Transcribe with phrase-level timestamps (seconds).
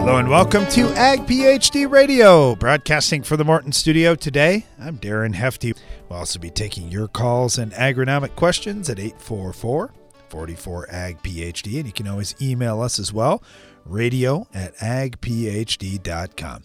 [0.00, 4.64] Hello and welcome to Ag PhD Radio, broadcasting for the Morton Studio today.
[4.80, 5.74] I'm Darren Hefty.
[6.08, 9.92] We'll also be taking your calls and agronomic questions at 844
[10.30, 13.42] 44 Ag PhD, and you can always email us as well,
[13.84, 16.62] radio at agphd.com.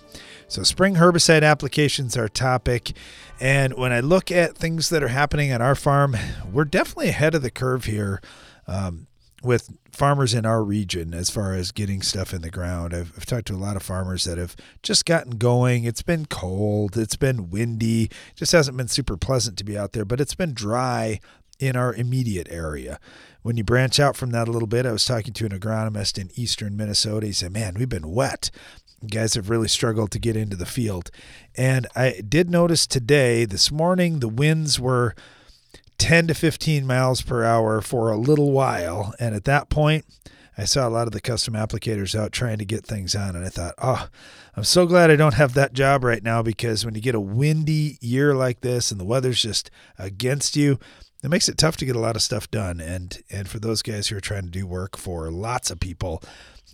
[0.47, 2.93] So, spring herbicide applications are topic,
[3.41, 6.15] and when I look at things that are happening at our farm,
[6.49, 8.21] we're definitely ahead of the curve here.
[8.65, 9.07] Um,
[9.45, 12.93] with farmers in our region as far as getting stuff in the ground.
[12.93, 15.85] I've, I've, talked to a lot of farmers that have just gotten going.
[15.85, 20.05] It's been cold, it's been windy, just hasn't been super pleasant to be out there,
[20.05, 21.19] but it's been dry
[21.59, 22.99] in our immediate area.
[23.41, 26.17] When you branch out from that a little bit, I was talking to an agronomist
[26.17, 27.27] in eastern Minnesota.
[27.27, 28.49] He said, Man, we've been wet.
[29.07, 31.11] guys have really struggled to get into the field.
[31.55, 35.15] And I did notice today, this morning, the winds were
[35.97, 39.13] 10 to 15 miles per hour for a little while.
[39.19, 40.05] And at that point,
[40.57, 43.35] I saw a lot of the custom applicators out trying to get things on.
[43.35, 44.07] And I thought, oh,
[44.55, 47.19] I'm so glad I don't have that job right now because when you get a
[47.19, 50.79] windy year like this and the weather's just against you,
[51.25, 52.79] it makes it tough to get a lot of stuff done.
[52.79, 56.21] And and for those guys who are trying to do work for lots of people,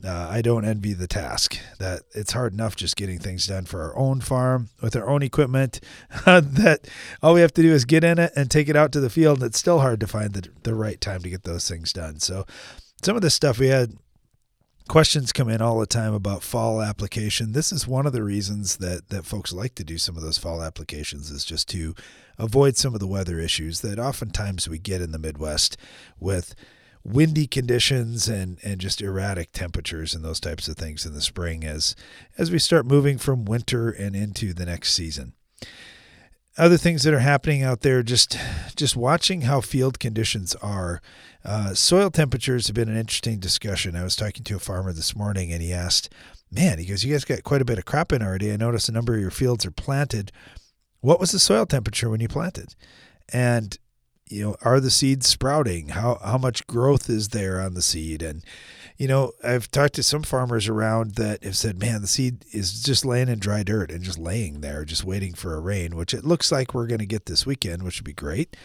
[0.04, 1.58] uh, I don't envy the task.
[1.80, 5.24] That it's hard enough just getting things done for our own farm with our own
[5.24, 5.80] equipment.
[6.26, 6.90] that
[7.24, 9.10] all we have to do is get in it and take it out to the
[9.10, 9.38] field.
[9.38, 12.20] And it's still hard to find the the right time to get those things done.
[12.20, 12.46] So
[13.02, 13.98] some of this stuff we had
[14.90, 17.54] questions come in all the time about fall application.
[17.54, 20.38] This is one of the reasons that that folks like to do some of those
[20.38, 21.96] fall applications is just to
[22.42, 25.78] avoid some of the weather issues that oftentimes we get in the Midwest
[26.20, 26.56] with
[27.04, 31.64] windy conditions and and just erratic temperatures and those types of things in the spring
[31.64, 31.96] as
[32.38, 35.34] as we start moving from winter and into the next season.
[36.58, 38.38] Other things that are happening out there just
[38.76, 41.02] just watching how field conditions are.
[41.46, 43.96] Uh, soil temperatures have been an interesting discussion.
[43.96, 46.10] I was talking to a farmer this morning and he asked
[46.52, 48.90] man he goes you guys got quite a bit of crop in already i noticed
[48.90, 50.34] a number of your fields are planted
[51.02, 52.76] what was the soil temperature when you planted
[53.34, 53.78] and
[54.32, 55.90] you know, are the seeds sprouting?
[55.90, 58.22] How how much growth is there on the seed?
[58.22, 58.44] And
[58.98, 62.82] you know, I've talked to some farmers around that have said, "Man, the seed is
[62.82, 66.14] just laying in dry dirt and just laying there, just waiting for a rain," which
[66.14, 68.56] it looks like we're going to get this weekend, which would be great.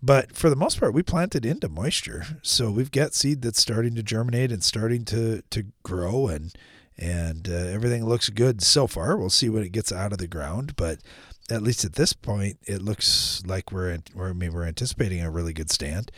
[0.00, 3.94] But for the most part, we planted into moisture, so we've got seed that's starting
[3.96, 6.54] to germinate and starting to to grow, and
[6.96, 9.16] and uh, everything looks good so far.
[9.16, 11.00] We'll see when it gets out of the ground, but
[11.50, 15.30] at least at this point, it looks like we're, we're I mean, we're anticipating a
[15.30, 16.10] really good stand.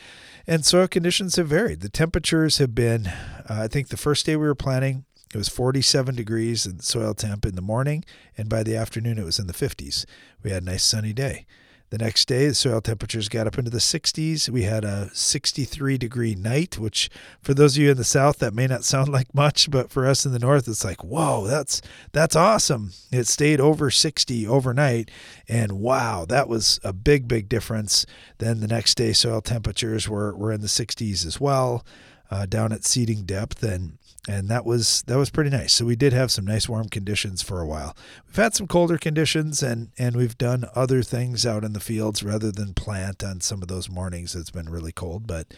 [0.47, 1.81] And soil conditions have varied.
[1.81, 5.05] The temperatures have been, uh, I think the first day we were planting,
[5.35, 8.05] it was 47 degrees in soil temp in the morning,
[8.39, 10.05] and by the afternoon it was in the 50s.
[10.43, 11.47] We had a nice sunny day.
[11.91, 14.49] The next day, the soil temperatures got up into the 60s.
[14.49, 17.09] We had a 63 degree night, which
[17.41, 20.05] for those of you in the south, that may not sound like much, but for
[20.05, 21.81] us in the north, it's like, whoa, that's
[22.11, 22.93] that's awesome.
[23.13, 25.13] It stayed over 60 overnight,
[25.49, 28.05] and wow, that was a big, big difference.
[28.39, 31.87] Then the next day, soil temperatures were, were in the 60s as well,
[32.33, 33.99] uh, down at seeding depth, and
[34.29, 35.73] and that was that was pretty nice.
[35.73, 37.97] So we did have some nice warm conditions for a while.
[38.27, 42.23] We've had some colder conditions and and we've done other things out in the fields
[42.23, 45.55] rather than plant on some of those mornings it's been really cold, but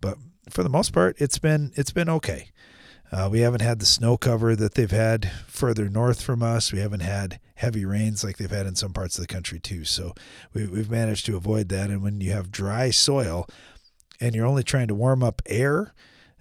[0.00, 0.18] but
[0.50, 2.50] for the most part it's been it's been okay.
[3.10, 6.72] Uh, we haven't had the snow cover that they've had further north from us.
[6.72, 9.84] We haven't had heavy rains like they've had in some parts of the country too.
[9.86, 10.12] So
[10.52, 11.88] we, we've managed to avoid that.
[11.88, 13.48] And when you have dry soil
[14.20, 15.94] and you're only trying to warm up air,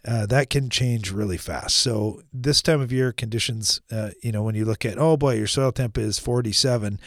[0.07, 1.75] uh, that can change really fast.
[1.75, 5.35] So this time of year, conditions, uh, you know, when you look at, oh boy,
[5.35, 7.00] your soil temp is 47.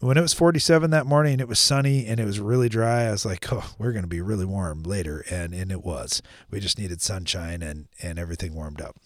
[0.00, 3.04] When it was 47 that morning, it was sunny and it was really dry.
[3.04, 6.20] I was like, oh, we're going to be really warm later, and and it was.
[6.50, 8.96] We just needed sunshine and and everything warmed up.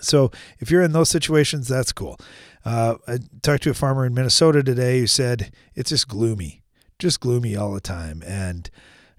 [0.00, 0.30] So
[0.60, 2.18] if you're in those situations, that's cool.
[2.64, 6.62] Uh, I talked to a farmer in Minnesota today who said it's just gloomy,
[6.98, 8.70] just gloomy all the time, and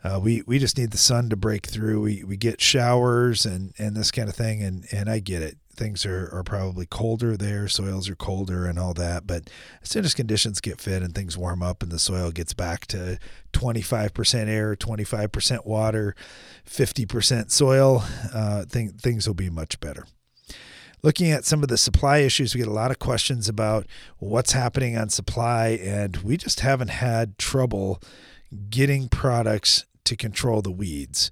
[0.04, 2.02] uh, we we just need the sun to break through.
[2.02, 5.58] We we get showers and and this kind of thing, and and I get it.
[5.76, 9.28] Things are, are probably colder there, soils are colder and all that.
[9.28, 9.48] But
[9.84, 12.88] as soon as conditions get fit and things warm up and the soil gets back
[12.88, 13.20] to
[13.54, 16.16] 25% air, 25% water,
[16.66, 18.04] 50% soil,
[18.34, 20.08] uh, th- things will be much better
[21.04, 23.86] looking at some of the supply issues, we get a lot of questions about
[24.18, 28.02] what's happening on supply, and we just haven't had trouble
[28.70, 31.32] getting products to control the weeds.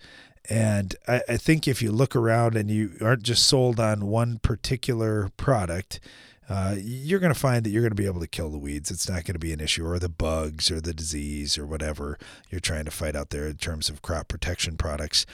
[0.49, 4.37] And I, I, think if you look around and you aren't just sold on one
[4.39, 5.99] particular product,
[6.47, 8.91] uh, you're going to find that you're going to be able to kill the weeds.
[8.91, 12.19] It's not going to be an issue, or the bugs, or the disease, or whatever
[12.51, 15.25] you're trying to fight out there in terms of crop protection products.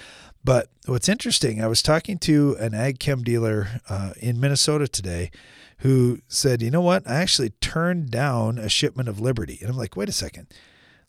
[0.44, 5.32] But what's interesting, I was talking to an ag chem dealer uh, in Minnesota today
[5.80, 7.08] who said, you know what?
[7.08, 9.58] I actually turned down a shipment of Liberty.
[9.62, 10.48] And I'm like, wait a second.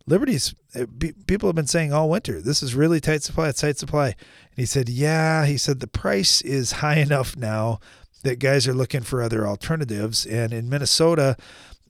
[0.07, 0.87] Liberty's uh,
[1.27, 4.07] people have been saying all winter, this is really tight supply, it's tight supply.
[4.07, 7.79] And he said, yeah, he said the price is high enough now
[8.23, 10.25] that guys are looking for other alternatives.
[10.27, 11.37] And in Minnesota,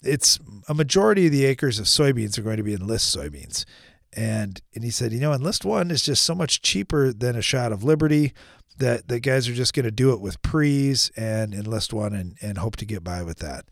[0.02, 0.38] it's
[0.68, 3.64] a majority of the acres of soybeans are going to be enlist soybeans.
[4.14, 7.42] And and he said, you know, enlist one is just so much cheaper than a
[7.42, 8.34] shot of Liberty
[8.78, 12.36] that the guys are just going to do it with pre's and enlist one and,
[12.42, 13.64] and hope to get by with that.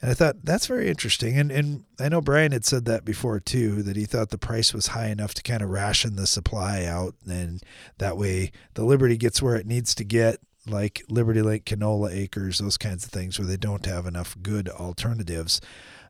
[0.00, 1.38] And I thought that's very interesting.
[1.38, 4.74] And and I know Brian had said that before too, that he thought the price
[4.74, 7.62] was high enough to kind of ration the supply out and
[7.98, 12.58] that way the Liberty gets where it needs to get like Liberty Link canola acres,
[12.58, 15.60] those kinds of things where they don't have enough good alternatives.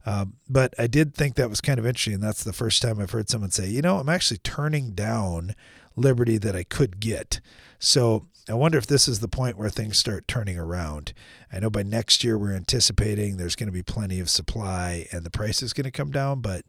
[0.06, 2.20] Um, but I did think that was kind of interesting.
[2.20, 5.54] That's the first time I've heard someone say, you know, I'm actually turning down
[5.96, 7.40] Liberty that I could get.
[7.78, 11.14] So I wonder if this is the point where things start turning around.
[11.50, 15.25] I know by next year we're anticipating there's going to be plenty of supply and
[15.25, 16.64] the price is going to come down, but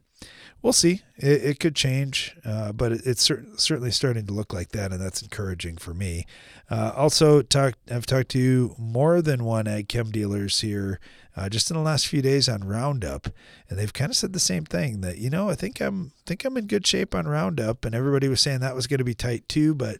[0.62, 1.02] we'll see.
[1.16, 4.90] It, it could change, uh, but it, it's cer- certainly starting to look like that,
[4.90, 6.24] and that's encouraging for me.
[6.70, 10.98] Uh, also, talk, I've talked to more than one ag chem dealers here
[11.36, 13.28] uh, just in the last few days on Roundup,
[13.68, 16.44] and they've kind of said the same thing that you know I think I'm think
[16.44, 19.14] I'm in good shape on Roundup, and everybody was saying that was going to be
[19.14, 19.98] tight too, but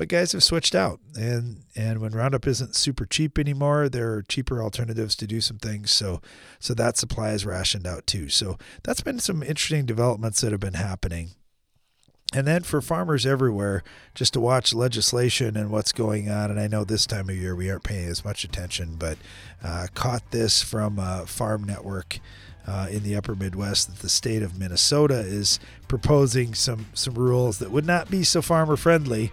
[0.00, 0.98] but guys have switched out.
[1.14, 5.58] And and when roundup isn't super cheap anymore there are cheaper alternatives to do some
[5.58, 5.90] things.
[5.90, 6.22] So
[6.58, 8.30] so that supply is rationed out too.
[8.30, 11.32] So that's been some interesting developments that have been happening.
[12.32, 13.82] And then for farmers everywhere,
[14.14, 16.50] just to watch legislation and what's going on.
[16.50, 19.18] And I know this time of year we aren't paying as much attention, but
[19.62, 22.20] uh, caught this from uh, Farm Network
[22.66, 27.58] uh, in the upper Midwest that the state of Minnesota is proposing some, some rules
[27.58, 29.30] that would not be so farmer friendly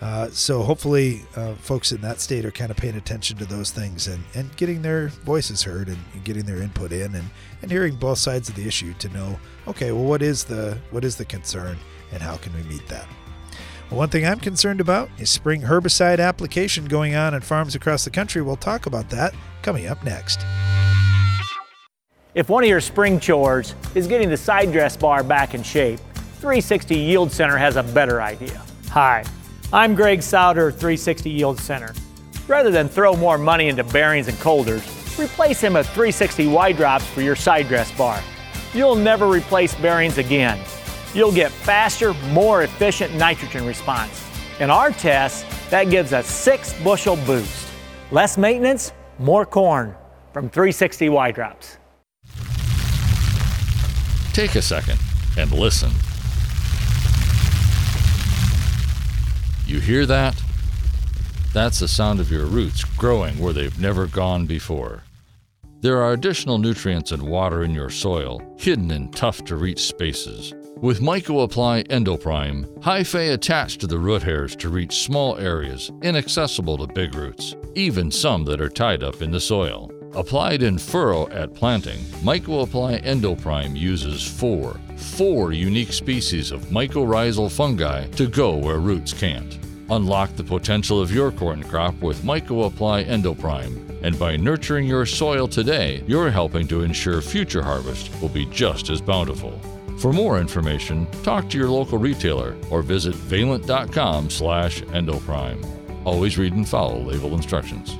[0.00, 3.70] uh, so hopefully, uh, folks in that state are kind of paying attention to those
[3.70, 7.28] things and, and getting their voices heard and, and, getting their input in and,
[7.60, 9.38] and hearing both sides of the issue to know,
[9.68, 11.76] okay, well, what is the what is the concern
[12.12, 13.06] and how can we meet that?
[13.90, 18.04] Well, one thing I'm concerned about is spring herbicide application going on in farms across
[18.04, 18.40] the country.
[18.40, 20.40] We'll talk about that coming up next.
[22.34, 25.98] If one of your spring chores is getting the side dress bar back in shape,
[26.38, 28.62] 360 Yield Center has a better idea.
[28.90, 29.24] Hi.
[29.72, 31.94] I'm Greg Sauder, 360 Yield Center.
[32.48, 34.82] Rather than throw more money into bearings and coulters,
[35.16, 38.20] replace them with 360 Y drops for your side dress bar.
[38.74, 40.58] You'll never replace bearings again.
[41.14, 44.26] You'll get faster, more efficient nitrogen response.
[44.58, 47.68] In our tests, that gives a six bushel boost.
[48.10, 49.94] Less maintenance, more corn
[50.32, 51.78] from 360 Y drops.
[54.32, 54.98] Take a second
[55.38, 55.92] and listen.
[59.70, 60.34] You hear that?
[61.52, 65.04] That's the sound of your roots growing where they've never gone before.
[65.80, 70.52] There are additional nutrients and water in your soil, hidden in tough to reach spaces.
[70.78, 76.92] With MycoApply Endoprime, hyphae attach to the root hairs to reach small areas inaccessible to
[76.92, 79.88] big roots, even some that are tied up in the soil.
[80.14, 88.08] Applied in furrow at planting, MycoApply Endoprime uses four, four unique species of mycorrhizal fungi
[88.08, 89.60] to go where roots can't.
[89.90, 93.86] Unlock the potential of your corn crop with MycoApply Endoprime.
[94.02, 98.90] And by nurturing your soil today, you're helping to ensure future harvest will be just
[98.90, 99.56] as bountiful.
[99.98, 105.64] For more information, talk to your local retailer or visit valent.com/endoprime.
[106.04, 107.96] Always read and follow label instructions.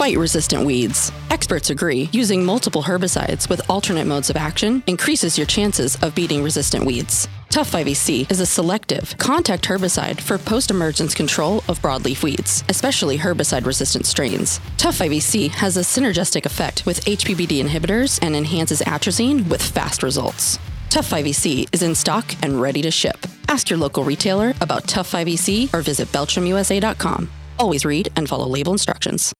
[0.00, 1.12] Fight resistant weeds.
[1.28, 6.42] Experts agree using multiple herbicides with alternate modes of action increases your chances of beating
[6.42, 7.28] resistant weeds.
[7.50, 13.18] Tough 5EC is a selective, contact herbicide for post emergence control of broadleaf weeds, especially
[13.18, 14.58] herbicide resistant strains.
[14.78, 20.58] Tough 5EC has a synergistic effect with HPPD inhibitors and enhances atrazine with fast results.
[20.88, 23.18] Tough 5EC is in stock and ready to ship.
[23.48, 27.30] Ask your local retailer about Tough 5EC or visit BeltramUSA.com.
[27.58, 29.34] Always read and follow label instructions.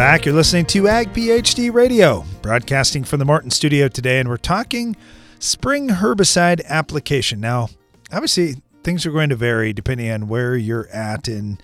[0.00, 0.24] Back.
[0.24, 4.96] You're listening to Ag PhD Radio, broadcasting from the Martin studio today, and we're talking
[5.40, 7.38] spring herbicide application.
[7.38, 7.68] Now,
[8.10, 11.58] obviously, things are going to vary depending on where you're at in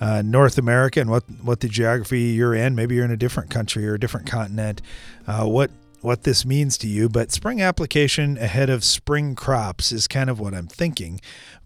[0.00, 2.76] uh, North America and what, what the geography you're in.
[2.76, 4.80] Maybe you're in a different country or a different continent.
[5.26, 10.08] Uh, what what this means to you, but spring application ahead of spring crops is
[10.08, 11.20] kind of what I'm thinking.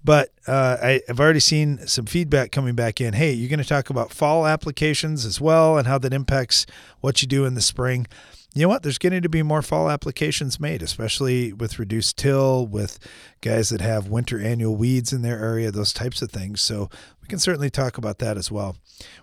[0.04, 3.14] But uh, I, have already seen some feedback coming back in.
[3.14, 6.66] Hey, you're going to talk about fall applications as well and how that impacts
[7.00, 8.06] what you do in the spring
[8.54, 8.84] you know what?
[8.84, 13.00] There's getting to be more fall applications made, especially with reduced till, with
[13.40, 16.60] guys that have winter annual weeds in their area, those types of things.
[16.60, 16.88] So
[17.20, 18.76] we can certainly talk about that as well.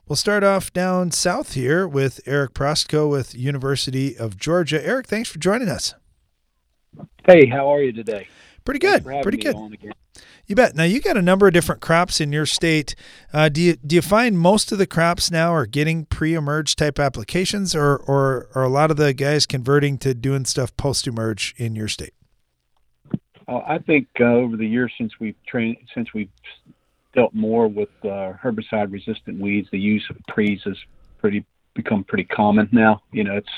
[0.06, 4.86] We'll start off down south here with Eric Prostko with University of Georgia.
[4.86, 5.94] Eric, thanks for joining us.
[7.26, 8.28] Hey, how are you today?
[8.66, 9.06] Pretty good.
[9.06, 9.56] Pretty good.
[10.51, 10.75] You bet.
[10.75, 12.93] Now you got a number of different crops in your state.
[13.31, 17.00] Uh, do you do you find most of the crops now are getting pre-emerge type
[17.00, 21.74] applications, or or are a lot of the guys converting to doing stuff post-emerge in
[21.74, 22.13] your state?
[23.48, 26.27] Uh, I think uh, over the years since we've trained, since we've
[27.15, 30.75] dealt more with uh, herbicide-resistant weeds, the use of pre's has
[31.20, 33.01] pretty become pretty common now.
[33.13, 33.53] You know, it's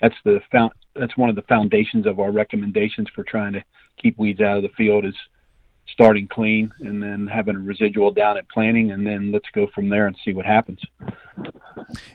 [0.00, 3.62] that's the found, that's one of the foundations of our recommendations for trying to
[3.98, 5.14] keep weeds out of the field is
[5.98, 9.88] starting clean and then having a residual down at planting and then let's go from
[9.88, 10.78] there and see what happens.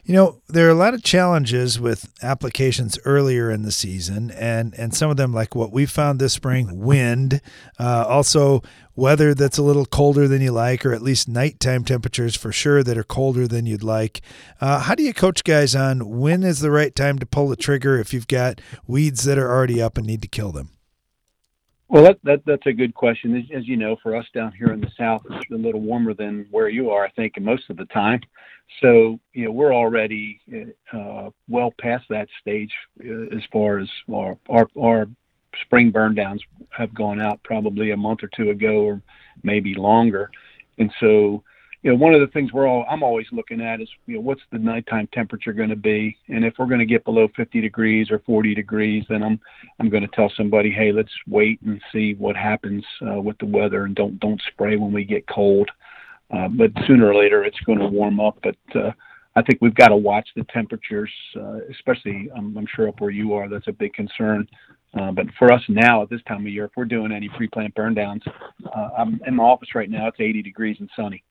[0.05, 4.73] You know, there are a lot of challenges with applications earlier in the season and
[4.75, 7.41] and some of them like what we found this spring, wind,
[7.77, 8.61] uh, also
[8.95, 12.83] weather that's a little colder than you like or at least nighttime temperatures for sure
[12.83, 14.21] that are colder than you'd like.
[14.61, 17.57] Uh, how do you coach guys on when is the right time to pull the
[17.57, 20.69] trigger if you've got weeds that are already up and need to kill them?
[21.93, 23.37] Well, that, that that's a good question.
[23.37, 26.15] As, as, you know, for us down here in the south, it's a little warmer
[26.15, 28.19] than where you are, I think, most of the time.
[28.81, 30.41] So, you know, we're already
[30.91, 35.05] uh, well past that stage uh, as far as our, our, our
[35.61, 38.99] spring burn downs have gone out probably a month or two ago, or
[39.43, 40.31] maybe longer.
[40.79, 41.43] And so,
[41.83, 44.21] you know, one of the things we're all I'm always looking at is, you know,
[44.21, 47.59] what's the nighttime temperature going to be, and if we're going to get below 50
[47.59, 49.39] degrees or 40 degrees, then I'm
[49.79, 53.45] I'm going to tell somebody, hey, let's wait and see what happens uh, with the
[53.45, 55.69] weather, and don't don't spray when we get cold.
[56.33, 58.39] Uh, but sooner or later, it's going to warm up.
[58.41, 58.91] But uh,
[59.35, 63.11] I think we've got to watch the temperatures, uh, especially um, I'm sure up where
[63.11, 64.47] you are, that's a big concern.
[64.97, 67.73] Uh, but for us now at this time of year, if we're doing any pre-plant
[67.75, 68.21] burn downs,
[68.73, 70.07] uh, I'm in my office right now.
[70.07, 71.23] It's 80 degrees and sunny.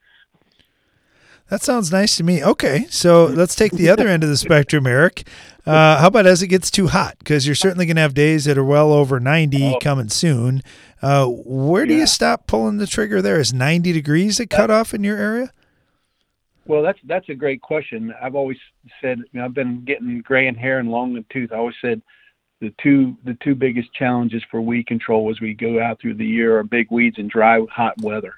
[1.49, 2.43] That sounds nice to me.
[2.43, 5.25] Okay, so let's take the other end of the spectrum, Eric.
[5.67, 7.17] Uh, how about as it gets too hot?
[7.19, 10.63] Because you're certainly going to have days that are well over 90 coming soon.
[11.01, 12.01] Uh, where do yeah.
[12.01, 13.39] you stop pulling the trigger there?
[13.39, 15.53] Is 90 degrees a cutoff in your area?
[16.65, 18.15] Well, that's that's a great question.
[18.23, 18.57] I've always
[19.01, 21.53] said you know, I've been getting gray in hair and long in tooth.
[21.53, 22.01] I always said
[22.61, 26.27] the two the two biggest challenges for weed control as we go out through the
[26.27, 28.35] year are big weeds and dry hot weather,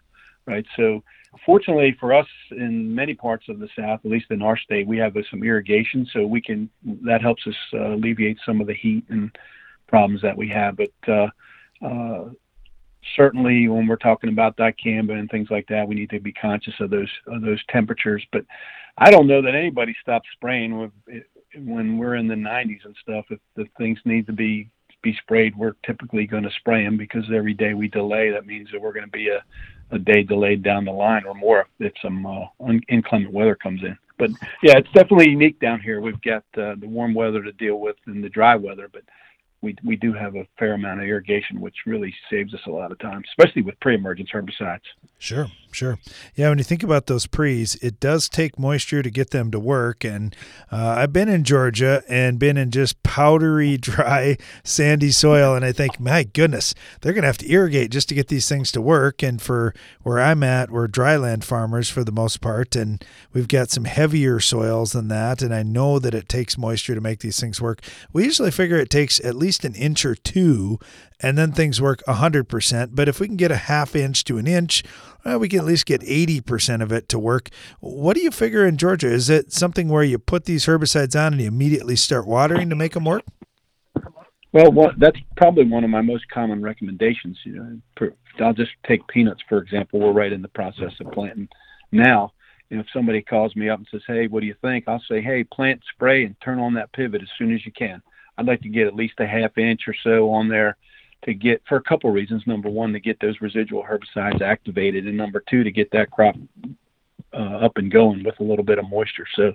[0.47, 0.65] right?
[0.75, 1.03] So
[1.45, 4.99] fortunately for us in many parts of the south at least in our state we
[4.99, 6.69] have uh, some irrigation so we can
[7.03, 9.37] that helps us uh, alleviate some of the heat and
[9.87, 10.77] problems that we have.
[10.77, 11.29] But uh,
[11.85, 12.31] uh,
[13.17, 16.75] certainly when we're talking about dicamba and things like that we need to be conscious
[16.81, 18.25] of those of those temperatures.
[18.33, 18.45] But
[18.97, 20.93] i don't know that anybody stops spraying with
[21.57, 24.71] when we're in the 90s and stuff if the things need to be
[25.05, 28.69] be sprayed we're typically going to spray them because every day we delay that means
[28.73, 29.45] that we're going to be a
[29.91, 33.83] a day delayed down the line or more if some uh, un- inclement weather comes
[33.83, 33.97] in.
[34.19, 34.31] But
[34.63, 36.01] yeah, it's definitely unique down here.
[36.01, 39.03] We've got uh, the warm weather to deal with and the dry weather, but
[39.61, 42.93] we we do have a fair amount of irrigation, which really saves us a lot
[42.93, 44.81] of time, especially with pre-emergence herbicides.
[45.25, 45.99] Sure, sure.
[46.35, 49.59] Yeah, when you think about those pre's, it does take moisture to get them to
[49.59, 50.05] work.
[50.05, 50.37] And
[50.71, 55.73] uh, I've been in Georgia and been in just powdery, dry, sandy soil, and I
[55.73, 58.83] think, my goodness, they're going to have to irrigate just to get these things to
[58.83, 59.23] work.
[59.23, 63.03] And for where I'm at, we're dryland farmers for the most part, and
[63.33, 65.41] we've got some heavier soils than that.
[65.41, 67.81] And I know that it takes moisture to make these things work.
[68.13, 70.79] We usually figure it takes at least an inch or two
[71.25, 72.91] and then things work 100%.
[72.93, 74.83] But if we can get a half inch to an inch,
[75.25, 77.51] well, we can at least get 80% of it to work.
[77.81, 79.09] What do you figure in Georgia?
[79.09, 82.77] Is it something where you put these herbicides on and you immediately start watering to
[82.77, 83.25] make them work?
[84.53, 87.37] Well, that's probably one of my most common recommendations.
[87.45, 89.99] You know, I'll just take peanuts for example.
[89.99, 91.49] We're right in the process of planting
[91.91, 92.33] now.
[92.71, 95.21] Know, if somebody calls me up and says, "Hey, what do you think?" I'll say,
[95.21, 98.01] "Hey, plant, spray, and turn on that pivot as soon as you can."
[98.39, 100.77] I'd like to get at least a half inch or so on there
[101.25, 102.43] to get for a couple reasons.
[102.47, 106.37] Number one, to get those residual herbicides activated, and number two, to get that crop
[107.33, 109.27] uh, up and going with a little bit of moisture.
[109.35, 109.53] So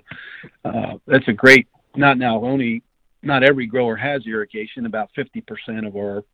[0.64, 1.68] uh, that's a great.
[1.96, 2.82] Not now only
[3.22, 4.86] not every grower has irrigation.
[4.86, 6.24] About 50% of our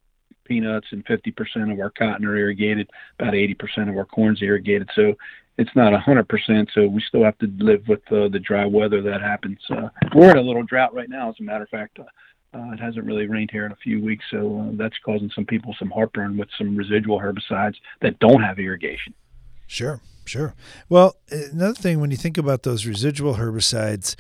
[0.45, 2.89] peanuts and 50% of our cotton are irrigated.
[3.19, 4.89] About 80% of our corn's irrigated.
[4.95, 5.15] So
[5.59, 6.69] it's not 100%.
[6.75, 9.59] So we still have to live with uh, the dry weather that happens.
[9.71, 11.99] Uh, we're in a little drought right now, as a matter of fact.
[12.57, 15.45] Uh, it hasn't really rained here in a few weeks, so uh, that's causing some
[15.45, 19.13] people some heartburn with some residual herbicides that don't have irrigation.
[19.67, 20.55] Sure, sure.
[20.89, 24.17] Well, another thing when you think about those residual herbicides,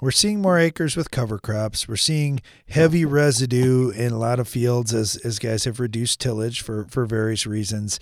[0.00, 1.88] we're seeing more acres with cover crops.
[1.88, 6.60] We're seeing heavy residue in a lot of fields as, as guys have reduced tillage
[6.60, 7.98] for, for various reasons.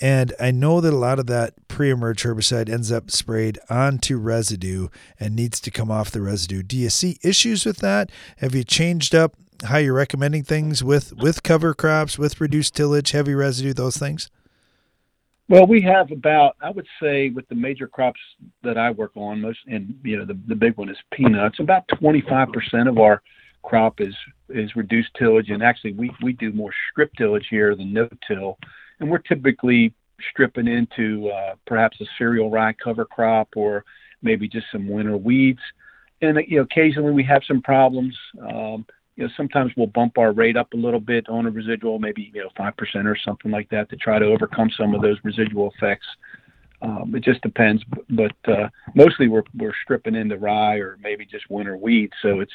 [0.00, 4.16] And I know that a lot of that pre emerge herbicide ends up sprayed onto
[4.16, 4.88] residue
[5.18, 6.62] and needs to come off the residue.
[6.62, 8.10] Do you see issues with that?
[8.38, 13.10] Have you changed up how you're recommending things with, with cover crops, with reduced tillage,
[13.10, 14.30] heavy residue, those things?
[15.50, 18.20] Well, we have about, I would say, with the major crops
[18.62, 21.58] that I work on, most, and you know, the, the big one is peanuts.
[21.58, 23.20] About 25% of our
[23.64, 24.14] crop is
[24.48, 28.58] is reduced tillage, and actually, we we do more strip tillage here than no till,
[29.00, 29.92] and we're typically
[30.30, 33.84] stripping into uh, perhaps a cereal rye cover crop or
[34.22, 35.58] maybe just some winter weeds.
[36.22, 38.16] And you know, occasionally we have some problems.
[38.40, 38.86] Um,
[39.20, 42.32] you know, sometimes we'll bump our rate up a little bit on a residual, maybe
[42.34, 45.18] you know five percent or something like that, to try to overcome some of those
[45.22, 46.06] residual effects.
[46.82, 51.50] Um, it just depends, but uh, mostly we're we're stripping into rye or maybe just
[51.50, 52.52] winter wheat, so it's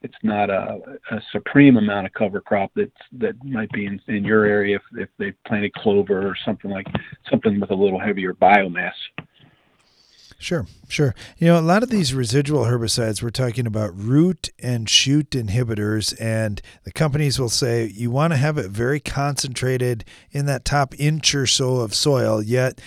[0.00, 0.78] it's not a,
[1.10, 4.82] a supreme amount of cover crop that that might be in, in your area if,
[4.98, 6.86] if they planted clover or something like
[7.30, 8.92] something with a little heavier biomass.
[10.38, 11.14] Sure, sure.
[11.38, 16.14] You know, a lot of these residual herbicides, we're talking about root and shoot inhibitors,
[16.20, 20.94] and the companies will say you want to have it very concentrated in that top
[20.98, 22.42] inch or so of soil.
[22.42, 22.80] Yet,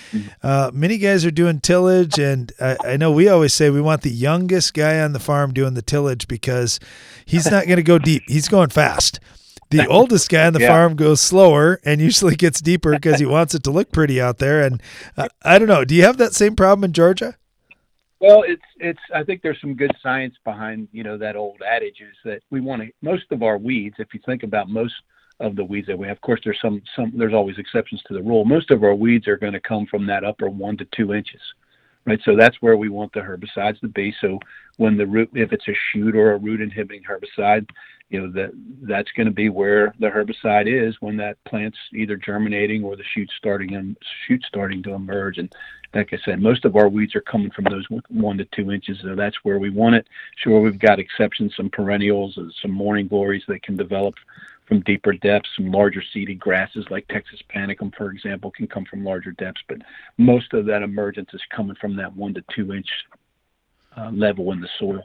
[0.44, 4.03] uh, many guys are doing tillage, and I, I know we always say we want
[4.03, 6.79] the youngest guy on the farm doing the tillage because
[7.25, 9.20] he's not going to go deep, he's going fast.
[9.72, 10.68] The oldest guy on the Yeah.
[10.70, 14.38] farm goes slower and usually gets deeper because he wants it to look pretty out
[14.38, 14.62] there.
[14.63, 14.82] And
[15.18, 15.84] uh, I don't know.
[15.84, 17.36] Do you have that same problem in Georgia?
[18.21, 18.99] Well, it's it's.
[19.13, 22.59] I think there's some good science behind you know that old adage is that we
[22.59, 23.95] want to most of our weeds.
[23.99, 24.93] If you think about most
[25.39, 27.13] of the weeds that we have, of course, there's some some.
[27.15, 28.43] There's always exceptions to the rule.
[28.43, 31.41] Most of our weeds are going to come from that upper one to two inches,
[32.06, 32.20] right?
[32.24, 34.13] So that's where we want the herbicides to be.
[34.22, 34.39] So
[34.77, 37.68] when the root, if it's a shoot or a root inhibiting herbicide,
[38.10, 38.51] you know that
[38.82, 43.03] that's going to be where the herbicide is when that plant's either germinating or the
[43.13, 43.96] shoot starting and
[44.27, 45.38] shoot starting to emerge.
[45.38, 45.53] And
[45.94, 49.00] like I said, most of our weeds are coming from those one to two inches,
[49.01, 50.07] so that's where we want it.
[50.38, 54.16] Sure, we've got exceptions, some perennials, some morning glories that can develop
[54.70, 55.50] from deeper depths.
[55.58, 59.79] Some larger seeded grasses like Texas panicum, for example, can come from larger depths, but
[60.18, 62.88] most of that emergence is coming from that one to two inch
[63.98, 65.03] uh, level in the soil.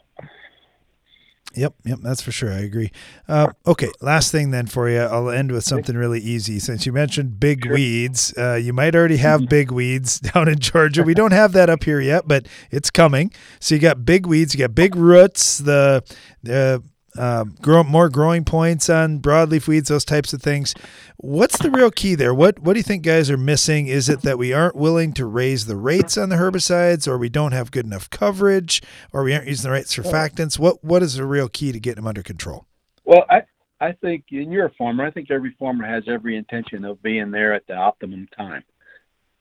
[1.57, 2.53] Yep, yep, that's for sure.
[2.53, 2.91] I agree.
[3.29, 4.99] Uh, okay, last thing then for you.
[4.99, 6.59] I'll end with something really easy.
[6.59, 11.05] Since you mentioned big weeds, uh, you might already have big weeds down in Georgia.
[11.05, 13.33] We don't have that up here yet, but it's coming.
[13.61, 16.03] So you got big weeds, you got big roots, the
[16.43, 16.83] the
[17.17, 20.75] uh, grow more growing points on broadleaf weeds, those types of things.
[21.17, 22.35] What's the real key there?
[22.35, 23.87] What what do you think guys are missing?
[23.87, 27.29] Is it that we aren't willing to raise the rates on the herbicides, or we
[27.29, 30.59] don't have good enough coverage, or we aren't using the right surfactants?
[30.59, 32.67] What what is the real key to getting them under control?
[33.05, 33.43] Well, I
[33.81, 35.05] I think, and you're a farmer.
[35.05, 38.65] I think every farmer has every intention of being there at the optimum time.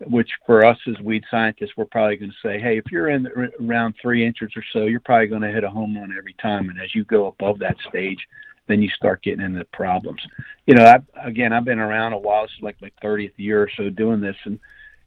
[0.08, 3.28] Which for us as weed scientists, we're probably going to say, hey, if you're in
[3.62, 6.70] around three inches or so, you're probably going to hit a home run every time.
[6.70, 8.28] And as you go above that stage,
[8.68, 10.22] then you start getting into problems.
[10.66, 12.44] You know, I've, again, I've been around a while.
[12.44, 14.60] This is like my 30th year or so doing this, and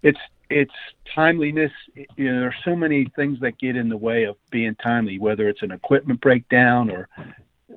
[0.02, 0.74] it's it's
[1.14, 1.72] timeliness.
[1.94, 5.48] You know, there's so many things that get in the way of being timely, whether
[5.48, 7.08] it's an equipment breakdown or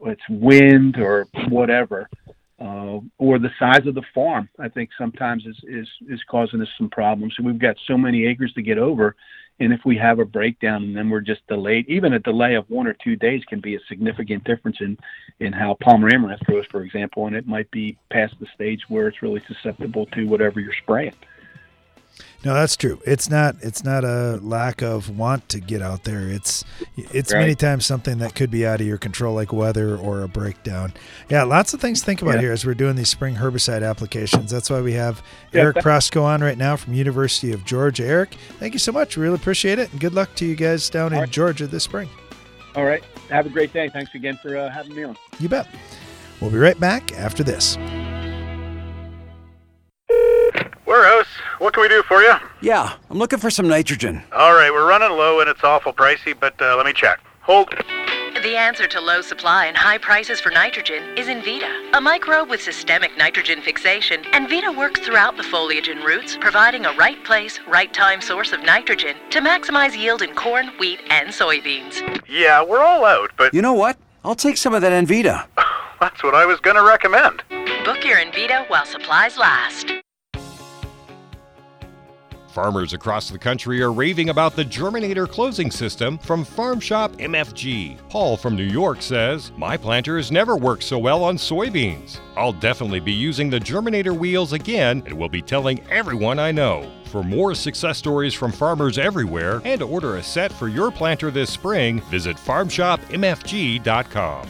[0.05, 2.09] it's wind or whatever,
[2.59, 4.49] uh, or the size of the farm.
[4.59, 7.35] I think sometimes is is is causing us some problems.
[7.41, 9.15] We've got so many acres to get over,
[9.59, 12.69] and if we have a breakdown and then we're just delayed, even a delay of
[12.69, 14.97] one or two days can be a significant difference in
[15.39, 19.07] in how Palmer amaranth grows, for example, and it might be past the stage where
[19.07, 21.15] it's really susceptible to whatever you're spraying.
[22.45, 23.01] No, that's true.
[23.05, 23.55] It's not.
[23.61, 26.29] It's not a lack of want to get out there.
[26.29, 26.63] It's
[26.95, 30.27] it's many times something that could be out of your control, like weather or a
[30.29, 30.93] breakdown.
[31.29, 32.41] Yeah, lots of things to think about Yeah.
[32.41, 34.51] here as we're doing these spring herbicide applications.
[34.51, 38.05] That's why we have Yeah, Eric Prostko on right now from University of Georgia.
[38.05, 39.17] Eric, thank you so much.
[39.17, 41.29] Really appreciate it, and good luck to you guys down in All right.
[41.29, 42.07] Georgia this spring.
[42.75, 43.03] All right.
[43.29, 43.89] Have a great day.
[43.89, 45.17] Thanks again for uh, having me on.
[45.39, 45.67] You bet.
[46.39, 47.77] We'll be right back after this.
[50.89, 51.27] Warehouse,
[51.59, 52.33] what can we do for you?
[52.61, 54.23] Yeah, I'm looking for some nitrogen.
[54.31, 57.19] All right, we're running low and it's awful pricey, but uh, let me check.
[57.41, 57.69] Hold.
[58.41, 62.59] The answer to low supply and high prices for nitrogen is Envita, a microbe with
[62.63, 64.25] systemic nitrogen fixation.
[64.33, 68.51] And Envita works throughout the foliage and roots, providing a right place, right time source
[68.51, 72.19] of nitrogen to maximize yield in corn, wheat, and soybeans.
[72.27, 73.97] Yeah, we're all out, but You know what?
[74.25, 75.45] I'll take some of that Envita.
[75.99, 77.43] That's what I was going to recommend.
[77.85, 79.91] Book your Envita while supplies last.
[82.61, 87.97] Farmers across the country are raving about the Germinator closing system from Farm Shop MFG.
[88.09, 92.19] Paul from New York says, My planter has never worked so well on soybeans.
[92.35, 96.91] I'll definitely be using the Germinator wheels again and will be telling everyone I know.
[97.05, 101.31] For more success stories from farmers everywhere and to order a set for your planter
[101.31, 104.49] this spring, visit farmshopmfg.com.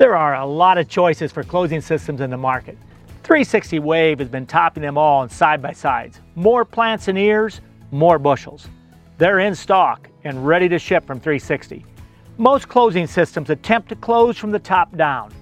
[0.00, 2.78] There are a lot of choices for closing systems in the market.
[3.22, 6.22] 360 Wave has been topping them all in side by sides.
[6.36, 7.60] More plants and ears,
[7.90, 8.66] more bushels.
[9.18, 11.84] They're in stock and ready to ship from 360.
[12.38, 15.34] Most closing systems attempt to close from the top down.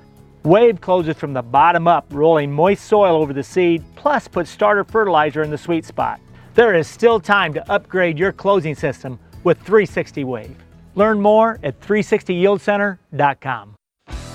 [0.43, 4.83] Wave closes from the bottom up, rolling moist soil over the seed, plus puts starter
[4.83, 6.19] fertilizer in the sweet spot.
[6.55, 10.57] There is still time to upgrade your closing system with 360 Wave.
[10.97, 13.78] Learn more at 360yieldcenter.com.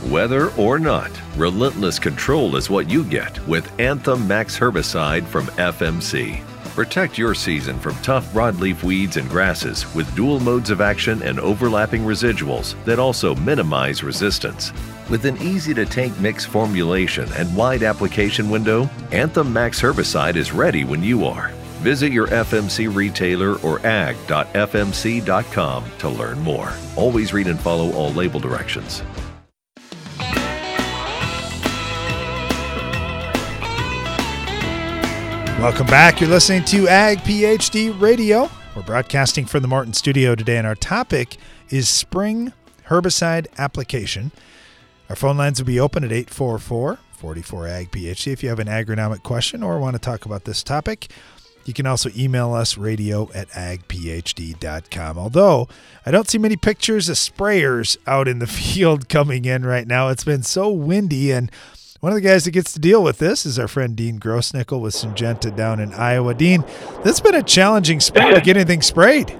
[0.09, 6.43] Weather or not, relentless control is what you get with Anthem Max Herbicide from FMC.
[6.75, 11.39] Protect your season from tough broadleaf weeds and grasses with dual modes of action and
[11.39, 14.73] overlapping residuals that also minimize resistance.
[15.09, 20.51] With an easy to tank mix formulation and wide application window, Anthem Max Herbicide is
[20.51, 21.49] ready when you are.
[21.79, 24.25] Visit your FMC retailer or ag.fmc.com
[25.99, 26.73] to learn more.
[26.97, 29.01] Always read and follow all label directions.
[35.63, 36.19] Welcome back.
[36.19, 38.51] You're listening to Ag PhD Radio.
[38.75, 41.37] We're broadcasting from the Martin studio today, and our topic
[41.69, 42.51] is spring
[42.87, 44.33] herbicide application.
[45.07, 48.67] Our phone lines will be open at 844 44 Ag PhD if you have an
[48.67, 51.07] agronomic question or want to talk about this topic.
[51.63, 55.17] You can also email us radio at agphd.com.
[55.17, 55.69] Although
[56.05, 60.09] I don't see many pictures of sprayers out in the field coming in right now.
[60.09, 61.49] It's been so windy and
[62.03, 64.81] one of the guys that gets to deal with this is our friend Dean Grossnickle
[64.81, 66.33] with Syngenta down in Iowa.
[66.33, 66.65] Dean,
[67.01, 69.29] that's been a challenging spring to get anything sprayed.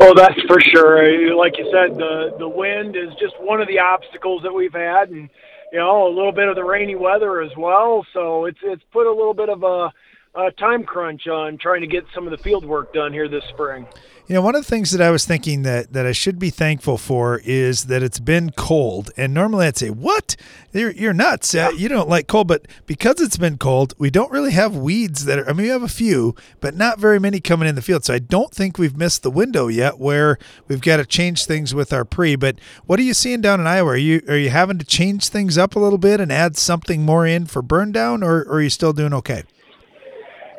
[0.00, 1.36] Oh, that's for sure.
[1.36, 5.10] Like you said, the the wind is just one of the obstacles that we've had,
[5.10, 5.30] and
[5.72, 8.04] you know a little bit of the rainy weather as well.
[8.12, 9.92] So it's it's put a little bit of a,
[10.34, 13.44] a time crunch on trying to get some of the field work done here this
[13.50, 13.86] spring.
[14.26, 16.48] You know, one of the things that I was thinking that that I should be
[16.48, 19.10] thankful for is that it's been cold.
[19.18, 20.34] And normally I'd say, "What?
[20.72, 21.52] You're, you're nuts!
[21.52, 21.68] Yeah.
[21.68, 25.26] Uh, you don't like cold." But because it's been cold, we don't really have weeds
[25.26, 25.48] that are.
[25.50, 28.06] I mean, we have a few, but not very many coming in the field.
[28.06, 31.74] So I don't think we've missed the window yet where we've got to change things
[31.74, 32.34] with our pre.
[32.34, 33.90] But what are you seeing down in Iowa?
[33.90, 37.02] Are you are you having to change things up a little bit and add something
[37.02, 39.42] more in for burn down, or, or are you still doing okay?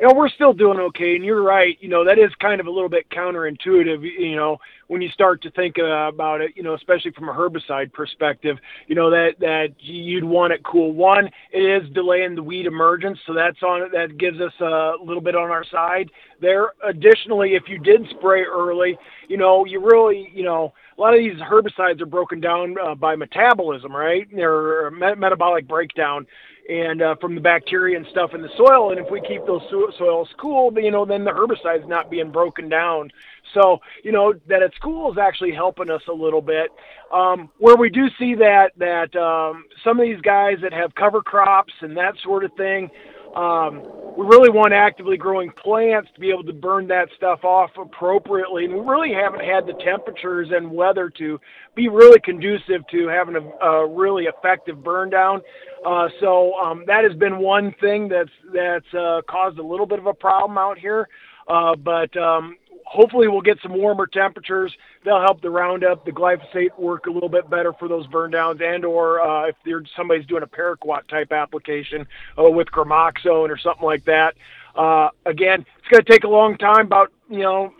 [0.00, 1.16] You know, we're still doing okay.
[1.16, 1.76] And you're right.
[1.80, 5.42] You know, that is kind of a little bit counterintuitive, you know, when you start
[5.42, 8.56] to think uh, about it, you know, especially from a herbicide perspective,
[8.86, 10.92] you know, that, that you'd want it cool.
[10.92, 13.18] One, it is delaying the weed emergence.
[13.26, 16.72] So that's on that gives us a little bit on our side there.
[16.84, 18.96] Additionally, if you did spray early,
[19.28, 22.94] you know, you really, you know, a lot of these herbicides are broken down uh,
[22.94, 24.26] by metabolism, right?
[24.34, 26.26] They're met- metabolic breakdown
[26.68, 28.90] and uh, from the bacteria and stuff in the soil.
[28.90, 32.30] And if we keep those so- soils cool, you know, then the herbicide's not being
[32.30, 33.10] broken down.
[33.54, 36.70] So, you know, that it's cool is actually helping us a little bit.
[37.12, 41.22] Um, where we do see that that um, some of these guys that have cover
[41.22, 42.90] crops and that sort of thing,
[43.36, 43.82] um,
[44.16, 48.64] we really want actively growing plants to be able to burn that stuff off appropriately.
[48.64, 51.38] And we really haven't had the temperatures and weather to
[51.74, 55.42] be really conducive to having a, a really effective burn down.
[55.84, 59.98] Uh, so um, that has been one thing that's that's uh, caused a little bit
[59.98, 61.06] of a problem out here.
[61.48, 62.56] Uh, but um,
[62.86, 64.72] hopefully we'll get some warmer temperatures.
[65.04, 68.60] They'll help the Roundup, the glyphosate work a little bit better for those burn downs,
[68.62, 72.06] and or uh, if somebody's doing a paraquat type application
[72.38, 74.34] uh, with gramoxone or something like that.
[74.74, 77.72] Uh, again, it's going to take a long time, about you know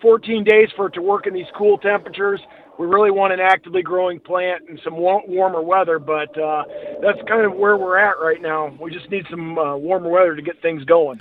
[0.00, 2.40] 14 days for it to work in these cool temperatures.
[2.78, 6.64] We really want an actively growing plant and some warmer weather, but uh,
[7.00, 8.74] that's kind of where we're at right now.
[8.80, 11.20] We just need some uh, warmer weather to get things going.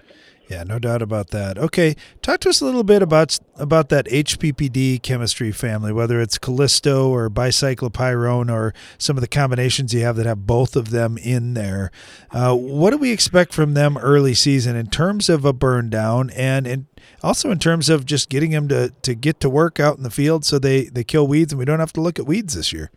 [0.51, 1.57] Yeah, no doubt about that.
[1.57, 6.37] Okay, talk to us a little bit about about that HPPD chemistry family, whether it's
[6.37, 11.17] Callisto or bicyclopyrone or some of the combinations you have that have both of them
[11.17, 11.89] in there.
[12.31, 16.29] Uh, what do we expect from them early season in terms of a burn down
[16.31, 16.87] and in,
[17.23, 20.11] also in terms of just getting them to, to get to work out in the
[20.11, 22.73] field so they, they kill weeds and we don't have to look at weeds this
[22.73, 22.91] year?